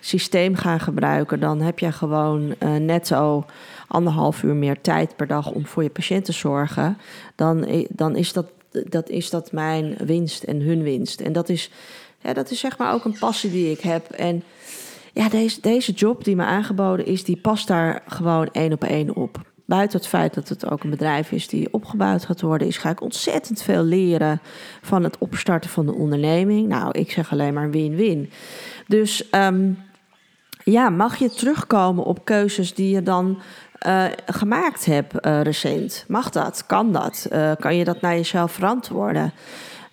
systeem 0.00 0.54
gaan 0.54 0.80
gebruiken, 0.80 1.40
dan 1.40 1.60
heb 1.60 1.78
je 1.78 1.92
gewoon 1.92 2.54
uh, 2.58 2.76
netto 2.76 3.44
anderhalf 3.88 4.42
uur 4.42 4.54
meer 4.54 4.80
tijd 4.80 5.16
per 5.16 5.26
dag 5.26 5.50
om 5.50 5.66
voor 5.66 5.82
je 5.82 5.90
patiënt 5.90 6.24
te 6.24 6.32
zorgen. 6.32 6.98
Dan, 7.34 7.86
dan 7.88 8.16
is, 8.16 8.32
dat, 8.32 8.46
dat 8.70 9.08
is 9.08 9.30
dat 9.30 9.52
mijn 9.52 9.96
winst 10.04 10.42
en 10.42 10.60
hun 10.60 10.82
winst. 10.82 11.20
En 11.20 11.32
dat 11.32 11.48
is, 11.48 11.70
ja, 12.22 12.32
dat 12.32 12.50
is 12.50 12.60
zeg 12.60 12.78
maar 12.78 12.92
ook 12.92 13.04
een 13.04 13.18
passie 13.18 13.50
die 13.50 13.70
ik 13.70 13.80
heb. 13.80 14.10
En 14.10 14.42
ja, 15.18 15.28
deze, 15.28 15.60
deze 15.60 15.92
job 15.92 16.24
die 16.24 16.36
me 16.36 16.44
aangeboden 16.44 17.06
is, 17.06 17.24
die 17.24 17.36
past 17.36 17.66
daar 17.66 18.02
gewoon 18.06 18.48
één 18.52 18.72
op 18.72 18.84
één 18.84 19.16
op. 19.16 19.40
Buiten 19.66 19.98
het 19.98 20.08
feit 20.08 20.34
dat 20.34 20.48
het 20.48 20.70
ook 20.70 20.82
een 20.82 20.90
bedrijf 20.90 21.32
is 21.32 21.48
die 21.48 21.72
opgebouwd 21.72 22.24
gaat 22.24 22.40
worden, 22.40 22.66
is 22.66 22.76
ga 22.76 22.90
ik 22.90 23.00
ontzettend 23.00 23.62
veel 23.62 23.82
leren 23.82 24.40
van 24.82 25.04
het 25.04 25.18
opstarten 25.18 25.70
van 25.70 25.86
de 25.86 25.94
onderneming. 25.94 26.68
Nou, 26.68 26.90
ik 26.90 27.10
zeg 27.10 27.32
alleen 27.32 27.54
maar 27.54 27.70
win-win. 27.70 28.30
Dus 28.86 29.24
um, 29.30 29.78
ja, 30.64 30.90
mag 30.90 31.16
je 31.16 31.30
terugkomen 31.30 32.04
op 32.04 32.24
keuzes 32.24 32.74
die 32.74 32.94
je 32.94 33.02
dan 33.02 33.38
uh, 33.86 34.04
gemaakt 34.26 34.84
hebt 34.84 35.26
uh, 35.26 35.42
recent? 35.42 36.04
Mag 36.08 36.30
dat? 36.30 36.66
Kan 36.66 36.92
dat? 36.92 37.28
Uh, 37.32 37.52
kan 37.58 37.76
je 37.76 37.84
dat 37.84 38.00
naar 38.00 38.14
jezelf 38.14 38.52
verantwoorden? 38.52 39.32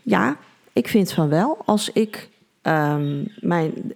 Ja, 0.02 0.38
ik 0.74 0.88
vind 0.88 1.12
van 1.12 1.30
wel. 1.30 1.58
Als 1.66 1.92
ik 1.92 2.30
um, 2.67 3.32
mijn, 3.39 3.93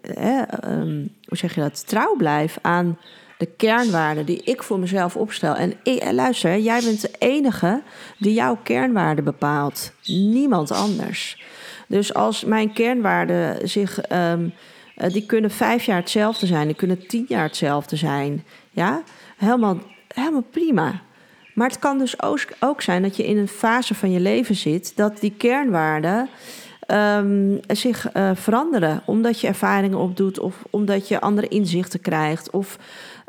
um, 0.65 1.15
hoe 1.25 1.37
zeg 1.37 1.55
je 1.55 1.61
dat, 1.61 1.87
trouw 1.87 2.15
blijf 2.15 2.57
aan 2.61 2.97
de 3.37 3.45
kernwaarden 3.45 4.25
die 4.25 4.41
ik 4.43 4.63
voor 4.63 4.79
mezelf 4.79 5.15
opstel. 5.15 5.55
En 5.55 5.73
ik, 5.83 6.11
luister, 6.11 6.57
jij 6.57 6.81
bent 6.83 7.01
de 7.01 7.11
enige 7.19 7.81
die 8.17 8.33
jouw 8.33 8.57
kernwaarden 8.63 9.23
bepaalt. 9.23 9.91
Niemand 10.05 10.71
anders. 10.71 11.43
Dus 11.87 12.13
als 12.13 12.45
mijn 12.45 12.73
kernwaarden 12.73 13.69
zich 13.69 14.11
um, 14.11 14.53
uh, 14.97 15.09
die 15.09 15.25
kunnen 15.25 15.51
vijf 15.51 15.83
jaar 15.83 15.97
hetzelfde 15.97 16.45
zijn, 16.45 16.67
die 16.67 16.75
kunnen 16.75 17.07
tien 17.07 17.25
jaar 17.27 17.43
hetzelfde 17.43 17.95
zijn. 17.95 18.43
Ja, 18.71 19.03
helemaal, 19.37 19.77
helemaal 20.07 20.45
prima. 20.51 21.01
Maar 21.53 21.67
het 21.67 21.79
kan 21.79 21.97
dus 21.97 22.21
ook 22.59 22.81
zijn 22.81 23.01
dat 23.01 23.15
je 23.15 23.25
in 23.25 23.37
een 23.37 23.47
fase 23.47 23.95
van 23.95 24.11
je 24.11 24.19
leven 24.19 24.55
zit 24.55 24.91
dat 24.95 25.19
die 25.19 25.33
kernwaarden 25.37 26.29
um, 26.91 27.59
zich 27.67 28.15
uh, 28.15 28.31
veranderen. 28.33 29.01
Omdat 29.05 29.41
je 29.41 29.47
ervaringen 29.47 29.97
opdoet 29.97 30.39
of 30.39 30.63
omdat 30.69 31.07
je 31.07 31.21
andere 31.21 31.47
inzichten 31.47 32.01
krijgt. 32.01 32.49
Of, 32.49 32.77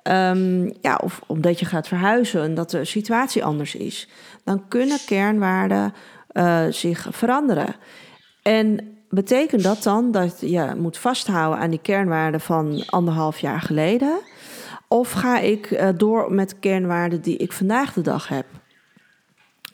um, 0.03 0.73
ja, 0.81 1.01
of 1.03 1.20
omdat 1.27 1.59
je 1.59 1.66
gaat 1.66 1.88
verhuizen 1.88 2.42
en 2.42 2.55
dat 2.55 2.70
de 2.70 2.85
situatie 2.85 3.44
anders 3.44 3.75
is. 3.75 4.09
Dan 4.44 4.68
kunnen 4.68 4.99
kernwaarden 5.07 5.94
uh, 6.33 6.64
zich 6.70 7.07
veranderen. 7.11 7.75
En 8.42 8.96
betekent 9.09 9.62
dat 9.62 9.83
dan 9.83 10.11
dat 10.11 10.37
je 10.40 10.73
moet 10.77 10.99
vasthouden 10.99 11.61
aan 11.61 11.70
die 11.70 11.81
kernwaarden 11.83 12.40
van 12.40 12.83
anderhalf 12.87 13.38
jaar 13.38 13.61
geleden? 13.61 14.18
Of 14.88 15.11
ga 15.11 15.38
ik 15.38 15.70
uh, 15.70 15.88
door 15.96 16.33
met 16.33 16.59
kernwaarden 16.59 17.20
die 17.20 17.37
ik 17.37 17.53
vandaag 17.53 17.92
de 17.92 18.01
dag 18.01 18.29
heb? 18.29 18.46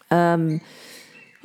Um, 0.09 0.63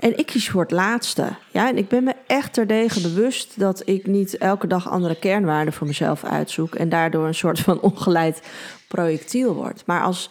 en 0.01 0.17
ik 0.17 0.25
kies 0.25 0.49
voor 0.49 0.61
het 0.61 0.71
laatste. 0.71 1.27
Ja, 1.51 1.69
en 1.69 1.77
ik 1.77 1.87
ben 1.87 2.03
me 2.03 2.13
echt 2.27 2.53
terdege 2.53 3.01
bewust 3.01 3.59
dat 3.59 3.81
ik 3.85 4.07
niet 4.07 4.37
elke 4.37 4.67
dag 4.67 4.89
andere 4.89 5.19
kernwaarden 5.19 5.73
voor 5.73 5.87
mezelf 5.87 6.23
uitzoek. 6.23 6.75
En 6.75 6.89
daardoor 6.89 7.27
een 7.27 7.35
soort 7.35 7.59
van 7.59 7.81
ongeleid 7.81 8.41
projectiel 8.87 9.53
word. 9.53 9.83
Maar 9.85 10.01
als 10.01 10.29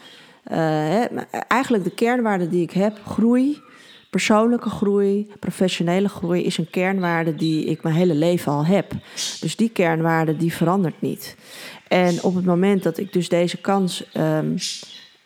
uh, 0.53 1.23
eigenlijk 1.49 1.85
de 1.85 1.95
kernwaarden 1.95 2.51
die 2.51 2.63
ik 2.63 2.71
heb, 2.71 2.99
groei, 3.07 3.63
Persoonlijke 4.11 4.71
groei, 4.71 5.29
professionele 5.39 6.09
groei 6.09 6.45
is 6.45 6.59
een 6.59 6.71
kernwaarde 6.71 7.35
die 7.35 7.65
ik 7.65 7.83
mijn 7.83 7.95
hele 7.95 8.15
leven 8.15 8.53
al 8.53 8.65
heb. 8.65 8.93
Dus 9.41 9.57
die 9.57 9.69
kernwaarde 9.69 10.37
die 10.37 10.53
verandert 10.53 11.01
niet. 11.01 11.37
En 11.89 12.23
op 12.23 12.35
het 12.35 12.45
moment 12.45 12.83
dat 12.83 12.99
ik 12.99 13.13
dus 13.13 13.29
deze 13.29 13.57
kans 13.57 14.05
um, 14.17 14.55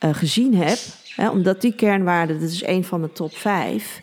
uh, 0.04 0.14
gezien 0.14 0.54
heb, 0.54 0.78
hè, 1.16 1.28
omdat 1.30 1.60
die 1.60 1.74
kernwaarde, 1.74 2.38
dat 2.38 2.50
is 2.50 2.66
een 2.66 2.84
van 2.84 3.02
de 3.02 3.12
top 3.12 3.36
vijf, 3.36 4.02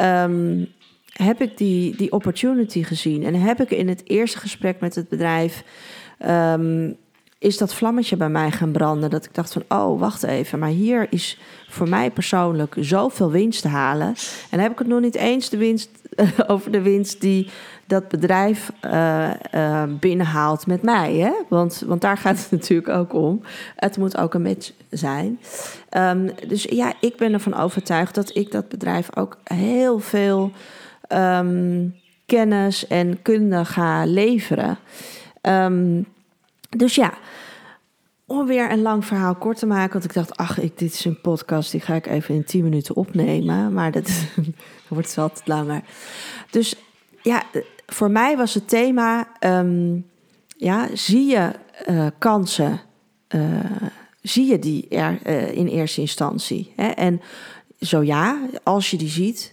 um, 0.00 0.68
heb 1.12 1.40
ik 1.40 1.56
die, 1.58 1.96
die 1.96 2.12
opportunity 2.12 2.82
gezien. 2.82 3.24
En 3.24 3.34
heb 3.34 3.60
ik 3.60 3.70
in 3.70 3.88
het 3.88 4.02
eerste 4.04 4.38
gesprek 4.38 4.80
met 4.80 4.94
het 4.94 5.08
bedrijf 5.08 5.64
um, 6.26 6.96
is 7.42 7.58
dat 7.58 7.74
vlammetje 7.74 8.16
bij 8.16 8.28
mij 8.28 8.50
gaan 8.50 8.72
branden. 8.72 9.10
Dat 9.10 9.24
ik 9.24 9.34
dacht 9.34 9.52
van, 9.52 9.64
oh, 9.68 10.00
wacht 10.00 10.22
even. 10.22 10.58
Maar 10.58 10.68
hier 10.68 11.06
is 11.10 11.38
voor 11.68 11.88
mij 11.88 12.10
persoonlijk 12.10 12.74
zoveel 12.78 13.30
winst 13.30 13.62
te 13.62 13.68
halen. 13.68 14.14
En 14.50 14.60
heb 14.60 14.72
ik 14.72 14.78
het 14.78 14.86
nog 14.86 15.00
niet 15.00 15.14
eens 15.14 15.48
de 15.48 15.56
winst, 15.56 15.90
over 16.46 16.72
de 16.72 16.82
winst 16.82 17.20
die 17.20 17.50
dat 17.92 18.08
bedrijf 18.08 18.72
uh, 18.84 19.30
uh, 19.54 19.82
binnenhaalt 20.00 20.66
met 20.66 20.82
mij. 20.82 21.14
Hè? 21.14 21.32
Want, 21.48 21.82
want 21.86 22.00
daar 22.00 22.16
gaat 22.16 22.38
het 22.38 22.50
natuurlijk 22.60 22.88
ook 22.88 23.14
om. 23.14 23.42
Het 23.76 23.96
moet 23.96 24.16
ook 24.16 24.34
een 24.34 24.42
match 24.42 24.72
zijn. 24.90 25.40
Um, 25.96 26.30
dus 26.46 26.62
ja, 26.62 26.92
ik 27.00 27.16
ben 27.16 27.32
ervan 27.32 27.54
overtuigd 27.54 28.14
dat 28.14 28.36
ik 28.36 28.50
dat 28.50 28.68
bedrijf 28.68 29.16
ook 29.16 29.38
heel 29.44 29.98
veel 29.98 30.52
um, 31.08 31.94
kennis 32.26 32.86
en 32.86 33.22
kunde 33.22 33.64
ga 33.64 34.04
leveren. 34.04 34.78
Um, 35.42 36.06
dus 36.68 36.94
ja, 36.94 37.12
om 38.26 38.46
weer 38.46 38.70
een 38.70 38.82
lang 38.82 39.04
verhaal 39.04 39.34
kort 39.34 39.58
te 39.58 39.66
maken. 39.66 39.92
Want 39.92 40.04
ik 40.04 40.14
dacht, 40.14 40.36
ach, 40.36 40.58
ik, 40.58 40.78
dit 40.78 40.92
is 40.92 41.04
een 41.04 41.20
podcast, 41.20 41.70
die 41.70 41.80
ga 41.80 41.94
ik 41.94 42.06
even 42.06 42.34
in 42.34 42.44
10 42.44 42.62
minuten 42.62 42.96
opnemen. 42.96 43.72
Maar 43.72 43.90
dat 43.90 44.10
wordt 44.88 45.14
wat 45.14 45.42
langer. 45.44 45.82
Dus 46.50 46.74
ja, 47.22 47.42
voor 47.92 48.10
mij 48.10 48.36
was 48.36 48.54
het 48.54 48.68
thema, 48.68 49.28
um, 49.40 50.06
ja, 50.56 50.88
zie 50.94 51.26
je 51.26 51.50
uh, 51.88 52.06
kansen, 52.18 52.80
uh, 53.28 53.42
zie 54.22 54.46
je 54.46 54.58
die 54.58 54.88
er 54.88 55.18
uh, 55.26 55.56
in 55.56 55.66
eerste 55.66 56.00
instantie? 56.00 56.72
Hè? 56.76 56.88
En 56.88 57.20
zo 57.80 58.02
ja, 58.02 58.38
als 58.62 58.90
je 58.90 58.96
die 58.96 59.08
ziet, 59.08 59.52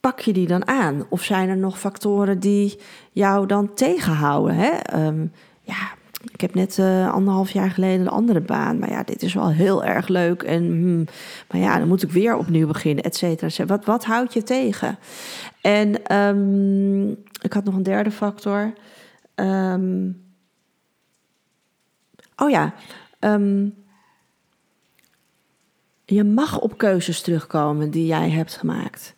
pak 0.00 0.20
je 0.20 0.32
die 0.32 0.46
dan 0.46 0.68
aan? 0.68 1.06
Of 1.08 1.22
zijn 1.22 1.48
er 1.48 1.56
nog 1.56 1.78
factoren 1.78 2.40
die 2.40 2.78
jou 3.12 3.46
dan 3.46 3.74
tegenhouden? 3.74 4.54
Hè? 4.56 5.04
Um, 5.06 5.32
ja, 5.60 5.96
ik 6.32 6.40
heb 6.40 6.54
net 6.54 6.78
anderhalf 7.12 7.50
jaar 7.50 7.70
geleden 7.70 8.00
een 8.00 8.08
andere 8.08 8.40
baan. 8.40 8.78
Maar 8.78 8.90
ja, 8.90 9.02
dit 9.02 9.22
is 9.22 9.34
wel 9.34 9.50
heel 9.50 9.84
erg 9.84 10.08
leuk. 10.08 10.42
En, 10.42 10.62
hmm, 10.64 11.04
maar 11.50 11.60
ja, 11.60 11.78
dan 11.78 11.88
moet 11.88 12.02
ik 12.02 12.10
weer 12.10 12.36
opnieuw 12.36 12.66
beginnen, 12.66 13.04
et 13.04 13.16
cetera. 13.16 13.66
Wat, 13.66 13.84
wat 13.84 14.04
houdt 14.04 14.32
je 14.32 14.42
tegen? 14.42 14.98
En 15.60 16.16
um, 16.16 17.16
ik 17.40 17.52
had 17.52 17.64
nog 17.64 17.74
een 17.74 17.82
derde 17.82 18.10
factor. 18.10 18.72
Um, 19.34 20.24
oh 22.36 22.50
ja, 22.50 22.74
um, 23.20 23.74
je 26.04 26.24
mag 26.24 26.60
op 26.60 26.78
keuzes 26.78 27.20
terugkomen 27.20 27.90
die 27.90 28.06
jij 28.06 28.30
hebt 28.30 28.56
gemaakt. 28.56 29.14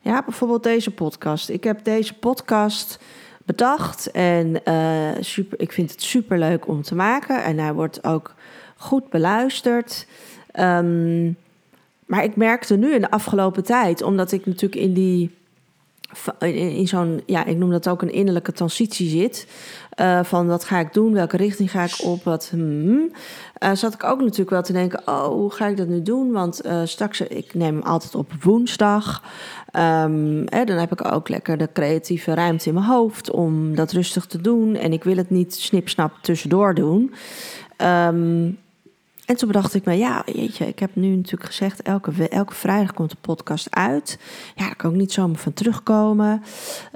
Ja, 0.00 0.22
bijvoorbeeld 0.22 0.62
deze 0.62 0.90
podcast. 0.90 1.48
Ik 1.48 1.64
heb 1.64 1.84
deze 1.84 2.14
podcast 2.14 2.98
bedacht. 3.44 4.10
En 4.10 4.60
uh, 4.64 5.10
super, 5.20 5.60
ik 5.60 5.72
vind 5.72 5.90
het 5.90 6.02
super 6.02 6.38
leuk 6.38 6.68
om 6.68 6.82
te 6.82 6.94
maken. 6.94 7.44
En 7.44 7.58
hij 7.58 7.72
wordt 7.72 8.04
ook 8.04 8.34
goed 8.76 9.10
beluisterd. 9.10 10.06
Um, 10.60 11.36
maar 12.06 12.24
ik 12.24 12.36
merkte 12.36 12.76
nu 12.76 12.94
in 12.94 13.00
de 13.00 13.10
afgelopen 13.10 13.64
tijd, 13.64 14.02
omdat 14.02 14.32
ik 14.32 14.46
natuurlijk 14.46 14.82
in 14.82 14.92
die. 14.92 15.40
In, 16.38 16.88
zo'n, 16.88 17.22
ja, 17.26 17.44
ik 17.44 17.56
noem 17.56 17.70
dat 17.70 17.88
ook 17.88 18.02
een 18.02 18.12
innerlijke 18.12 18.52
transitie 18.52 19.08
zit. 19.08 19.46
Uh, 20.00 20.24
van 20.24 20.46
wat 20.46 20.64
ga 20.64 20.78
ik 20.78 20.92
doen, 20.92 21.12
welke 21.12 21.36
richting 21.36 21.70
ga 21.70 21.84
ik 21.84 22.04
op, 22.04 22.24
wat. 22.24 22.48
Hmm, 22.50 23.12
uh, 23.62 23.72
zat 23.72 23.94
ik 23.94 24.04
ook 24.04 24.20
natuurlijk 24.20 24.50
wel 24.50 24.62
te 24.62 24.72
denken: 24.72 25.02
oh, 25.06 25.26
hoe 25.26 25.50
ga 25.50 25.66
ik 25.66 25.76
dat 25.76 25.88
nu 25.88 26.02
doen? 26.02 26.32
Want 26.32 26.66
uh, 26.66 26.80
straks, 26.84 27.20
ik 27.20 27.54
neem 27.54 27.74
hem 27.74 27.82
altijd 27.82 28.14
op 28.14 28.32
woensdag. 28.40 29.22
Um, 29.76 30.44
hè, 30.46 30.64
dan 30.64 30.76
heb 30.76 30.92
ik 30.92 31.12
ook 31.12 31.28
lekker 31.28 31.58
de 31.58 31.68
creatieve 31.72 32.34
ruimte 32.34 32.68
in 32.68 32.74
mijn 32.74 32.86
hoofd 32.86 33.30
om 33.30 33.74
dat 33.74 33.92
rustig 33.92 34.26
te 34.26 34.40
doen. 34.40 34.74
En 34.74 34.92
ik 34.92 35.04
wil 35.04 35.16
het 35.16 35.30
niet 35.30 35.54
snipsnap 35.54 36.12
tussendoor 36.20 36.74
doen. 36.74 37.14
Um, 37.78 38.58
en 39.32 39.38
toen 39.38 39.48
bedacht 39.48 39.74
ik 39.74 39.84
me, 39.84 39.98
ja, 39.98 40.22
jeetje, 40.26 40.66
ik 40.66 40.78
heb 40.78 40.90
nu 40.94 41.16
natuurlijk 41.16 41.44
gezegd, 41.44 41.82
elke, 41.82 42.28
elke 42.28 42.54
vrijdag 42.54 42.92
komt 42.92 43.10
de 43.10 43.16
podcast 43.20 43.66
uit. 43.70 44.18
Ja, 44.54 44.64
daar 44.64 44.76
kan 44.76 44.90
ik 44.90 44.96
niet 44.96 45.12
zomaar 45.12 45.38
van 45.38 45.52
terugkomen. 45.52 46.42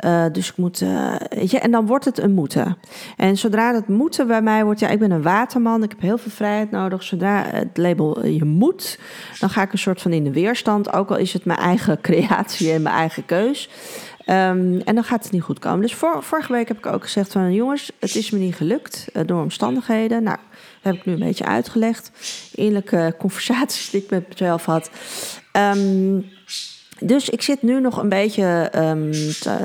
Uh, 0.04 0.24
dus 0.32 0.48
ik 0.48 0.56
moet, 0.56 0.80
uh, 0.80 1.14
weet 1.28 1.50
je, 1.50 1.58
en 1.58 1.70
dan 1.70 1.86
wordt 1.86 2.04
het 2.04 2.18
een 2.18 2.32
moeten. 2.32 2.78
En 3.16 3.36
zodra 3.36 3.74
het 3.74 3.88
moeten 3.88 4.26
bij 4.26 4.42
mij 4.42 4.64
wordt, 4.64 4.80
ja, 4.80 4.88
ik 4.88 4.98
ben 4.98 5.10
een 5.10 5.22
waterman, 5.22 5.82
ik 5.82 5.90
heb 5.90 6.00
heel 6.00 6.18
veel 6.18 6.30
vrijheid 6.30 6.70
nodig. 6.70 7.02
Zodra 7.02 7.42
het 7.42 7.76
label 7.76 8.26
je 8.26 8.44
moet, 8.44 8.98
dan 9.38 9.50
ga 9.50 9.62
ik 9.62 9.72
een 9.72 9.78
soort 9.78 10.02
van 10.02 10.12
in 10.12 10.24
de 10.24 10.32
weerstand. 10.32 10.92
Ook 10.92 11.10
al 11.10 11.16
is 11.16 11.32
het 11.32 11.44
mijn 11.44 11.58
eigen 11.58 12.00
creatie 12.08 12.72
en 12.72 12.82
mijn 12.82 12.94
eigen 12.94 13.24
keus. 13.24 13.68
Um, 14.28 14.80
en 14.80 14.94
dan 14.94 15.04
gaat 15.04 15.22
het 15.22 15.32
niet 15.32 15.42
goed 15.42 15.58
komen. 15.58 15.80
Dus 15.80 15.94
vor, 15.94 16.22
vorige 16.22 16.52
week 16.52 16.68
heb 16.68 16.78
ik 16.78 16.86
ook 16.86 17.02
gezegd 17.02 17.32
van 17.32 17.54
jongens, 17.54 17.92
het 17.98 18.14
is 18.14 18.30
me 18.30 18.38
niet 18.38 18.54
gelukt 18.54 19.08
door 19.26 19.42
omstandigheden. 19.42 20.22
Nou, 20.22 20.36
dat 20.36 20.55
heb 20.86 20.94
ik 20.94 21.04
nu 21.04 21.12
een 21.12 21.18
beetje 21.18 21.44
uitgelegd. 21.44 22.10
Innerlijke 22.54 23.14
conversaties 23.18 23.90
die 23.90 24.02
ik 24.02 24.10
met 24.10 24.28
mezelf 24.28 24.64
had. 24.64 24.90
Um, 25.52 26.30
dus 27.00 27.28
ik 27.28 27.42
zit 27.42 27.62
nu 27.62 27.80
nog 27.80 27.96
een 27.96 28.08
beetje 28.08 28.72
um, 28.74 29.10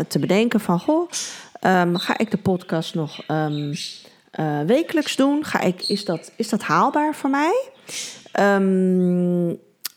te, 0.08 0.20
bedenken 0.20 0.60
van 0.60 0.80
goh, 0.80 1.10
ga 1.94 2.18
ik 2.18 2.32
de 2.32 2.38
podcast 2.38 2.96
nog 2.96 3.24
uh, 3.30 4.60
wekelijks 4.66 5.16
doen? 5.16 5.46
Ga 5.46 5.60
ik, 5.60 5.88
is, 5.88 6.06
dat, 6.06 6.32
is 6.36 6.50
dat 6.50 6.62
haalbaar 6.62 7.16
voor 7.16 7.30
mij? 7.30 7.70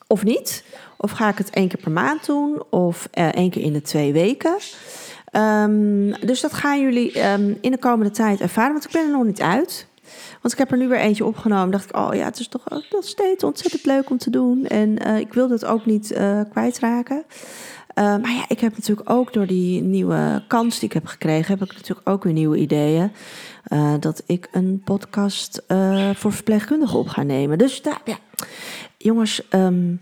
of 0.06 0.24
niet? 0.24 0.64
Of 0.96 1.10
ga 1.10 1.28
ik 1.28 1.38
het 1.38 1.50
één 1.50 1.68
keer 1.68 1.80
per 1.80 1.90
maand 1.90 2.26
doen? 2.26 2.62
Of 2.70 3.08
uh, 3.14 3.28
één 3.28 3.50
keer 3.50 3.62
in 3.62 3.72
de 3.72 3.82
twee 3.82 4.12
weken? 4.12 4.56
Dus 6.26 6.40
dat 6.40 6.52
gaan 6.52 6.80
jullie 6.80 7.12
in 7.60 7.70
de 7.70 7.78
komende 7.78 8.12
tijd 8.12 8.40
ervaren. 8.40 8.72
Want 8.72 8.84
ik 8.84 8.90
ben 8.90 9.02
er 9.02 9.10
nog 9.10 9.24
niet 9.24 9.40
uit. 9.40 9.87
Want 10.40 10.53
ik 10.53 10.59
heb 10.59 10.70
er 10.70 10.79
nu 10.79 10.88
weer 10.88 10.98
eentje 10.98 11.24
opgenomen. 11.24 11.70
Dacht 11.70 11.88
ik, 11.88 11.96
oh 11.96 12.14
ja, 12.14 12.24
het 12.24 12.38
is 12.38 12.48
toch 12.48 12.64
nog 12.90 13.05
steeds 13.05 13.44
ontzettend 13.44 13.85
leuk 13.85 14.11
om 14.11 14.18
te 14.18 14.31
doen. 14.31 14.66
En 14.66 15.07
uh, 15.07 15.18
ik 15.18 15.33
wil 15.33 15.50
het 15.50 15.64
ook 15.64 15.87
niet 15.87 16.12
uh, 16.12 16.40
kwijtraken. 16.50 17.24
Uh, 17.98 18.05
maar 18.05 18.33
ja, 18.33 18.44
ik 18.48 18.61
heb 18.61 18.77
natuurlijk 18.77 19.11
ook 19.11 19.33
door 19.33 19.46
die 19.46 19.83
nieuwe 19.83 20.42
kans 20.48 20.79
die 20.79 20.88
ik 20.88 20.94
heb 20.94 21.07
gekregen, 21.07 21.59
heb 21.59 21.68
ik 21.68 21.74
natuurlijk 21.74 22.09
ook 22.09 22.24
weer 22.24 22.33
nieuwe 22.33 22.57
ideeën. 22.57 23.12
Dat 24.00 24.22
ik 24.27 24.48
een 24.53 24.83
podcast 24.85 25.62
voor 26.14 26.33
verpleegkundigen 26.33 26.98
op 26.98 27.09
ga 27.09 27.22
nemen. 27.22 27.59
Dus 27.59 27.83
daar, 27.83 28.00
ja. 28.05 28.18
Jongens, 28.98 29.42
um, 29.50 30.00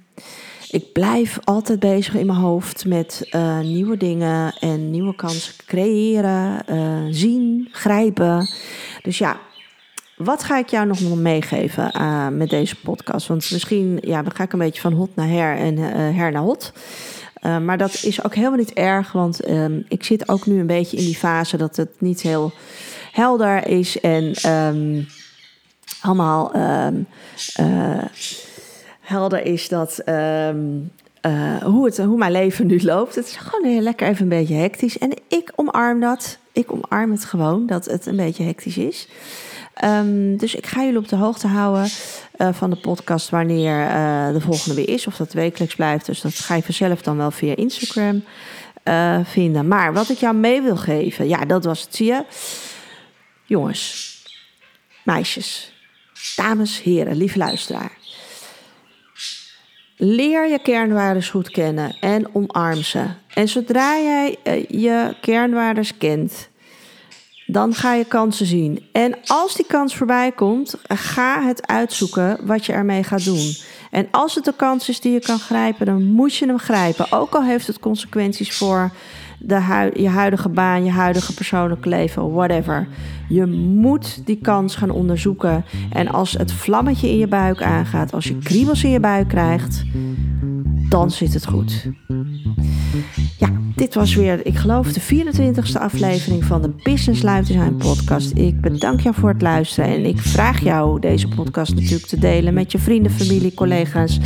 ik 0.70 0.92
blijf 0.92 1.38
altijd 1.44 1.80
bezig 1.80 2.14
in 2.14 2.26
mijn 2.26 2.38
hoofd 2.38 2.86
met 2.86 3.28
nieuwe 3.62 3.96
dingen 3.96 4.54
en 4.60 4.90
nieuwe 4.90 5.14
kansen 5.14 5.54
creëren, 5.66 6.64
zien, 7.14 7.68
grijpen. 7.72 8.48
Dus 9.02 9.18
ja, 9.18 9.40
wat 10.16 10.44
ga 10.44 10.58
ik 10.58 10.68
jou 10.68 10.86
nog 10.86 11.14
meegeven 11.14 11.90
uh, 11.96 12.28
met 12.28 12.50
deze 12.50 12.76
podcast? 12.76 13.26
Want 13.26 13.50
misschien 13.50 13.98
ja, 14.00 14.22
dan 14.22 14.34
ga 14.34 14.42
ik 14.42 14.52
een 14.52 14.58
beetje 14.58 14.80
van 14.80 14.92
hot 14.92 15.16
naar 15.16 15.28
her 15.28 15.56
en 15.56 15.76
her 16.14 16.32
naar 16.32 16.42
hot. 16.42 16.72
maar 17.40 17.78
dat 17.78 18.02
is 18.02 18.24
ook 18.24 18.34
helemaal 18.34 18.58
niet 18.58 18.72
erg, 18.72 19.12
want 19.12 19.40
ehm, 19.40 19.80
ik 19.88 20.04
zit 20.04 20.28
ook 20.28 20.46
nu 20.46 20.60
een 20.60 20.66
beetje 20.66 20.96
in 20.96 21.04
die 21.04 21.16
fase 21.16 21.56
dat 21.56 21.76
het 21.76 21.90
niet 21.98 22.20
heel 22.20 22.52
helder 23.12 23.66
is 23.66 24.00
en 24.00 24.50
um, 24.50 25.06
allemaal. 26.00 26.56
Um, 26.56 27.06
helder 29.00 29.44
is 29.44 29.68
dat 29.68 30.02
hoe, 31.62 31.84
het, 31.84 31.98
hoe 31.98 32.16
mijn 32.16 32.32
leven 32.32 32.66
nu 32.66 32.82
loopt. 32.82 33.14
Het 33.14 33.26
is 33.26 33.36
gewoon 33.36 33.70
heel 33.70 33.80
lekker 33.80 34.08
even 34.08 34.22
een 34.22 34.28
beetje 34.28 34.54
hectisch. 34.54 34.98
En 34.98 35.12
ik 35.28 35.52
omarm 35.54 36.00
dat. 36.00 36.38
Ik 36.52 36.72
omarm 36.72 37.10
het 37.10 37.24
gewoon 37.24 37.66
dat 37.66 37.84
het 37.84 38.06
een 38.06 38.16
beetje 38.16 38.44
hectisch 38.44 38.78
is. 38.78 39.08
Um, 39.84 40.36
dus 40.36 40.54
ik 40.54 40.66
ga 40.66 40.82
jullie 40.82 40.98
op 40.98 41.08
de 41.08 41.16
hoogte 41.16 41.46
houden 41.46 41.90
uh, 42.38 42.48
van 42.52 42.70
de 42.70 42.76
podcast 42.76 43.28
wanneer 43.28 43.80
uh, 43.80 44.32
de 44.32 44.40
volgende 44.40 44.74
weer 44.74 44.88
is. 44.88 45.06
Of 45.06 45.16
dat 45.16 45.32
wekelijks 45.32 45.74
blijft. 45.74 46.06
Dus 46.06 46.20
dat 46.20 46.34
ga 46.34 46.54
je 46.54 46.62
vanzelf 46.62 47.02
dan 47.02 47.16
wel 47.16 47.30
via 47.30 47.56
Instagram 47.56 48.24
vinden. 49.24 49.68
Maar 49.68 49.92
wat 49.92 50.08
ik 50.08 50.18
jou 50.18 50.34
mee 50.34 50.62
wil 50.62 50.76
geven, 50.76 51.28
ja, 51.28 51.44
dat 51.44 51.64
was 51.64 51.80
het, 51.82 51.94
zie 51.94 52.06
je. 52.06 52.24
Jongens, 53.44 54.16
meisjes, 55.04 55.72
dames, 56.36 56.82
heren, 56.82 57.16
lieve 57.16 57.38
luisteraar. 57.38 57.92
Leer 59.96 60.48
je 60.48 60.58
kernwaarden 60.58 61.24
goed 61.24 61.50
kennen 61.50 61.96
en 62.00 62.34
omarm 62.34 62.82
ze. 62.82 63.04
En 63.34 63.48
zodra 63.48 63.98
jij 63.98 64.38
je 64.68 65.14
kernwaarden 65.20 65.98
kent, 65.98 66.48
dan 67.52 67.74
ga 67.74 67.94
je 67.94 68.04
kansen 68.04 68.46
zien. 68.46 68.82
En 68.92 69.14
als 69.26 69.54
die 69.56 69.66
kans 69.66 69.96
voorbij 69.96 70.32
komt, 70.32 70.74
ga 70.88 71.42
het 71.42 71.66
uitzoeken 71.66 72.38
wat 72.42 72.66
je 72.66 72.72
ermee 72.72 73.02
gaat 73.02 73.24
doen. 73.24 73.54
En 73.90 74.08
als 74.10 74.34
het 74.34 74.46
een 74.46 74.56
kans 74.56 74.88
is 74.88 75.00
die 75.00 75.12
je 75.12 75.20
kan 75.20 75.38
grijpen, 75.38 75.86
dan 75.86 76.02
moet 76.04 76.36
je 76.36 76.46
hem 76.46 76.58
grijpen. 76.58 77.12
Ook 77.12 77.34
al 77.34 77.44
heeft 77.44 77.66
het 77.66 77.78
consequenties 77.78 78.56
voor 78.56 78.90
de 79.38 79.90
je 79.94 80.08
huidige 80.08 80.48
baan, 80.48 80.84
je 80.84 80.90
huidige 80.90 81.34
persoonlijke 81.34 81.88
leven, 81.88 82.32
whatever. 82.32 82.88
Je 83.28 83.46
moet 83.46 84.26
die 84.26 84.38
kans 84.42 84.74
gaan 84.74 84.90
onderzoeken. 84.90 85.64
En 85.90 86.08
als 86.08 86.32
het 86.32 86.52
vlammetje 86.52 87.08
in 87.08 87.18
je 87.18 87.26
buik 87.26 87.62
aangaat, 87.62 88.12
als 88.12 88.24
je 88.24 88.38
kriebels 88.38 88.84
in 88.84 88.90
je 88.90 89.00
buik 89.00 89.28
krijgt, 89.28 89.82
dan 90.92 91.10
zit 91.10 91.34
het 91.34 91.46
goed. 91.46 91.88
Ja, 93.38 93.48
Dit 93.76 93.94
was 93.94 94.14
weer, 94.14 94.46
ik 94.46 94.56
geloof, 94.56 94.92
de 94.92 95.00
24e 95.00 95.80
aflevering 95.80 96.44
van 96.44 96.62
de 96.62 96.70
Business 96.82 97.22
Life 97.22 97.42
Design 97.44 97.76
podcast. 97.76 98.32
Ik 98.34 98.60
bedank 98.60 99.00
jou 99.00 99.14
voor 99.14 99.28
het 99.28 99.42
luisteren 99.42 99.90
en 99.90 100.04
ik 100.04 100.18
vraag 100.18 100.60
jou 100.60 101.00
deze 101.00 101.28
podcast 101.28 101.74
natuurlijk 101.74 102.06
te 102.06 102.18
delen 102.18 102.54
met 102.54 102.72
je 102.72 102.78
vrienden, 102.78 103.12
familie, 103.12 103.54
collega's, 103.54 104.18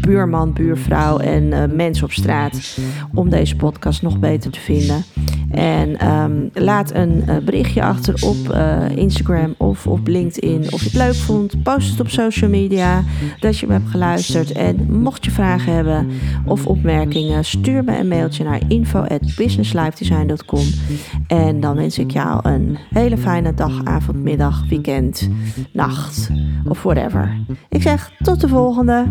buurman, 0.00 0.52
buurvrouw 0.52 1.18
en 1.18 1.42
uh, 1.42 1.64
mensen 1.76 2.04
op 2.04 2.12
straat 2.12 2.78
om 3.14 3.28
deze 3.28 3.56
podcast 3.56 4.02
nog 4.02 4.18
beter 4.18 4.50
te 4.50 4.60
vinden. 4.60 5.04
En 5.54 6.08
um, 6.08 6.50
laat 6.52 6.94
een 6.94 7.22
uh, 7.28 7.36
berichtje 7.36 7.82
achter 7.82 8.14
op 8.26 8.36
uh, 8.50 8.96
Instagram 8.96 9.54
of 9.56 9.86
op 9.86 10.06
LinkedIn 10.06 10.72
of 10.72 10.80
je 10.80 10.86
het 10.86 10.94
leuk 10.94 11.14
vond. 11.14 11.62
Post 11.62 11.90
het 11.90 12.00
op 12.00 12.08
social 12.08 12.50
media 12.50 13.02
dat 13.40 13.58
je 13.58 13.66
me 13.66 13.72
hebt 13.72 13.90
geluisterd. 13.90 14.52
En 14.52 14.86
mocht 15.00 15.24
je 15.24 15.30
vragen 15.30 15.72
hebben 15.74 16.08
of 16.46 16.66
opmerkingen, 16.66 17.44
stuur 17.44 17.84
me 17.84 17.98
een 17.98 18.08
mailtje 18.08 18.44
naar 18.44 18.60
info@businesslifedesign.com. 18.68 20.66
En 21.26 21.60
dan 21.60 21.76
wens 21.76 21.98
ik 21.98 22.10
jou 22.10 22.40
een 22.48 22.78
hele 22.90 23.18
fijne 23.18 23.54
dag, 23.54 23.84
avond, 23.84 24.22
middag, 24.22 24.64
weekend, 24.68 25.28
nacht 25.72 26.30
of 26.68 26.82
whatever. 26.82 27.36
Ik 27.68 27.82
zeg 27.82 28.12
tot 28.18 28.40
de 28.40 28.48
volgende. 28.48 29.06